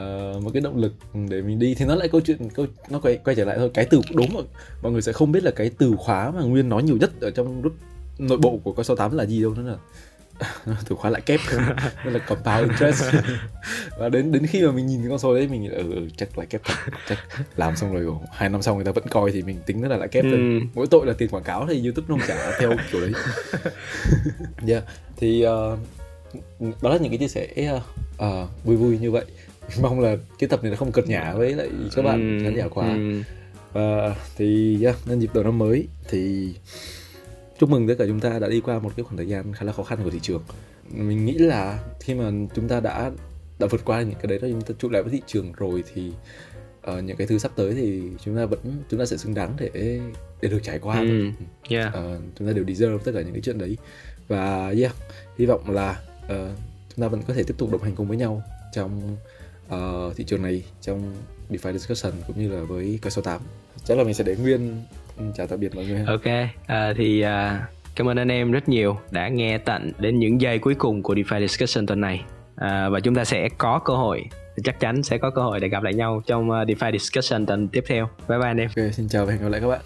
uh, 0.00 0.42
một 0.42 0.50
cái 0.52 0.60
động 0.60 0.76
lực 0.76 0.92
để 1.28 1.42
mình 1.42 1.58
đi. 1.58 1.74
Thì 1.74 1.84
nó 1.84 1.94
lại 1.94 2.08
câu 2.08 2.20
chuyện 2.20 2.50
câu 2.50 2.66
nó 2.90 2.98
quay 2.98 3.18
quay 3.24 3.36
trở 3.36 3.44
lại 3.44 3.56
thôi. 3.58 3.70
Cái 3.74 3.84
từ 3.84 4.00
đúng 4.14 4.34
mà. 4.34 4.40
Mọi 4.82 4.92
người 4.92 5.02
sẽ 5.02 5.12
không 5.12 5.32
biết 5.32 5.44
là 5.44 5.50
cái 5.50 5.70
từ 5.78 5.94
khóa 5.98 6.30
mà 6.30 6.42
nguyên 6.42 6.68
nói 6.68 6.82
nhiều 6.82 6.96
nhất 6.96 7.10
ở 7.20 7.30
trong 7.30 7.62
rút 7.62 7.72
nội 8.18 8.38
bộ 8.38 8.60
của 8.64 8.72
coi 8.72 8.84
số 8.84 8.96
8 8.96 9.16
là 9.16 9.24
gì 9.24 9.42
đâu. 9.42 9.54
Nữa 9.54 9.62
là 9.62 9.76
từ 10.88 10.96
khóa 10.96 11.10
lại 11.10 11.20
kép. 11.20 11.40
Nó 12.04 12.10
là 12.10 12.18
compound 12.18 12.70
interest. 12.70 13.04
Và 13.98 14.08
đến 14.08 14.32
đến 14.32 14.46
khi 14.46 14.62
mà 14.62 14.72
mình 14.72 14.86
nhìn 14.86 15.00
cái 15.00 15.10
con 15.10 15.18
số 15.18 15.34
đấy 15.34 15.48
mình 15.48 15.68
ở 15.70 15.76
ừ, 15.76 16.08
chắc 16.16 16.38
lại 16.38 16.46
kép 16.46 16.60
thật. 16.64 16.74
Chắc 17.08 17.18
làm 17.56 17.76
xong 17.76 17.92
rồi 17.94 18.14
hai 18.32 18.48
năm 18.48 18.62
sau 18.62 18.74
người 18.74 18.84
ta 18.84 18.92
vẫn 18.92 19.04
coi 19.10 19.32
thì 19.32 19.42
mình 19.42 19.58
tính 19.66 19.80
nó 19.80 19.88
là 19.88 19.96
lại 19.96 20.08
kép 20.08 20.24
thôi. 20.24 20.32
Ừ. 20.32 20.66
mỗi 20.74 20.86
tội 20.86 21.06
là 21.06 21.12
tiền 21.18 21.28
quảng 21.28 21.44
cáo 21.44 21.66
thì 21.68 21.82
youtube 21.82 22.06
nó 22.08 22.16
không 22.16 22.28
trả 22.28 22.58
theo 22.58 22.72
kiểu 22.92 23.00
đấy. 23.00 23.12
Yeah. 24.66 24.84
Thì 25.16 25.46
uh, 25.46 25.78
đó 26.60 26.90
là 26.90 26.96
những 26.96 27.10
cái 27.10 27.18
chia 27.18 27.28
sẻ 27.28 27.48
uh, 27.76 27.82
uh, 28.26 28.64
vui 28.64 28.76
vui 28.76 28.98
như 28.98 29.10
vậy 29.10 29.24
mong 29.82 30.00
là 30.00 30.16
cái 30.38 30.48
tập 30.48 30.62
này 30.62 30.70
nó 30.70 30.76
không 30.76 30.92
cợt 30.92 31.08
nhả 31.08 31.34
với 31.34 31.54
lại 31.54 31.68
các 31.94 32.02
bạn 32.02 32.40
khán 32.44 32.56
giả 32.56 32.68
quá 32.68 32.88
ừ. 32.88 33.22
và 33.72 34.16
thì 34.36 34.78
yeah, 34.84 34.96
nhân 35.06 35.20
dịp 35.20 35.30
đầu 35.34 35.44
năm 35.44 35.58
mới 35.58 35.88
thì 36.08 36.54
chúc 37.58 37.70
mừng 37.70 37.88
tất 37.88 37.94
cả 37.98 38.04
chúng 38.06 38.20
ta 38.20 38.38
đã 38.38 38.48
đi 38.48 38.60
qua 38.60 38.78
một 38.78 38.92
cái 38.96 39.04
khoảng 39.04 39.16
thời 39.16 39.28
gian 39.28 39.52
khá 39.52 39.64
là 39.64 39.72
khó 39.72 39.82
khăn 39.82 39.98
của 40.04 40.10
thị 40.10 40.18
trường 40.22 40.42
mình 40.90 41.24
nghĩ 41.24 41.34
là 41.34 41.78
khi 42.00 42.14
mà 42.14 42.30
chúng 42.54 42.68
ta 42.68 42.80
đã 42.80 43.10
đã 43.58 43.66
vượt 43.66 43.84
qua 43.84 44.02
những 44.02 44.14
cái 44.22 44.26
đấy 44.26 44.38
đó 44.38 44.48
chúng 44.50 44.62
ta 44.62 44.74
trụ 44.78 44.90
lại 44.90 45.02
với 45.02 45.12
thị 45.12 45.22
trường 45.26 45.52
rồi 45.52 45.84
thì 45.94 46.12
uh, 46.90 47.04
những 47.04 47.16
cái 47.16 47.26
thứ 47.26 47.38
sắp 47.38 47.52
tới 47.56 47.74
thì 47.74 48.02
chúng 48.24 48.36
ta 48.36 48.46
vẫn 48.46 48.60
chúng 48.90 49.00
ta 49.00 49.06
sẽ 49.06 49.16
xứng 49.16 49.34
đáng 49.34 49.56
để 49.58 50.00
để 50.42 50.48
được 50.48 50.60
trải 50.62 50.78
qua 50.78 51.00
ừ. 51.00 51.30
yeah. 51.68 51.88
uh, 51.88 52.20
chúng 52.38 52.48
ta 52.48 52.52
đều 52.52 52.64
deserve 52.64 52.98
tất 53.04 53.12
cả 53.14 53.20
những 53.20 53.32
cái 53.32 53.42
chuyện 53.42 53.58
đấy 53.58 53.76
và 54.28 54.74
yeah 54.78 54.94
hy 55.38 55.46
vọng 55.46 55.70
là 55.70 56.00
uh, 56.24 56.58
chúng 56.88 57.02
ta 57.02 57.08
vẫn 57.08 57.22
có 57.28 57.34
thể 57.34 57.42
tiếp 57.46 57.54
tục 57.58 57.72
đồng 57.72 57.82
hành 57.82 57.94
cùng 57.94 58.06
với 58.06 58.16
nhau 58.16 58.42
trong 58.72 59.16
uh, 59.74 60.16
thị 60.16 60.24
trường 60.24 60.42
này 60.42 60.64
trong 60.80 61.14
DeFi 61.50 61.72
discussion 61.72 62.12
cũng 62.26 62.38
như 62.38 62.48
là 62.48 62.60
với 62.60 62.98
cái 63.02 63.10
số 63.10 63.22
8 63.22 63.40
chắc 63.84 63.98
là 63.98 64.04
mình 64.04 64.14
sẽ 64.14 64.24
để 64.24 64.36
nguyên 64.36 64.82
ừ, 65.18 65.24
chào 65.36 65.46
tạm 65.46 65.60
biệt 65.60 65.74
mọi 65.74 65.84
người 65.84 66.04
ok 66.06 66.50
à, 66.66 66.92
thì 66.96 67.20
à, 67.20 67.66
cảm 67.96 68.08
ơn 68.08 68.16
anh 68.16 68.28
em 68.28 68.52
rất 68.52 68.68
nhiều 68.68 68.98
đã 69.10 69.28
nghe 69.28 69.58
tận 69.58 69.92
đến 69.98 70.18
những 70.18 70.40
giây 70.40 70.58
cuối 70.58 70.74
cùng 70.74 71.02
của 71.02 71.14
DeFi 71.14 71.40
discussion 71.40 71.86
tuần 71.86 72.00
này. 72.00 72.24
À, 72.56 72.88
và 72.88 73.00
chúng 73.00 73.14
ta 73.14 73.24
sẽ 73.24 73.48
có 73.58 73.78
cơ 73.84 73.94
hội 73.94 74.24
chắc 74.64 74.80
chắn 74.80 75.02
sẽ 75.02 75.18
có 75.18 75.30
cơ 75.30 75.42
hội 75.42 75.60
để 75.60 75.68
gặp 75.68 75.82
lại 75.82 75.94
nhau 75.94 76.22
trong 76.26 76.50
uh, 76.50 76.68
DeFi 76.68 76.92
discussion 76.92 77.46
tuần 77.46 77.68
tiếp 77.68 77.84
theo. 77.86 78.08
Bye 78.28 78.38
bye 78.38 78.48
anh 78.48 78.56
em. 78.56 78.68
Ok 78.76 78.94
xin 78.94 79.08
chào 79.08 79.26
và 79.26 79.32
hẹn 79.32 79.42
gặp 79.42 79.48
lại 79.48 79.60
các 79.60 79.68
bạn 79.68 79.80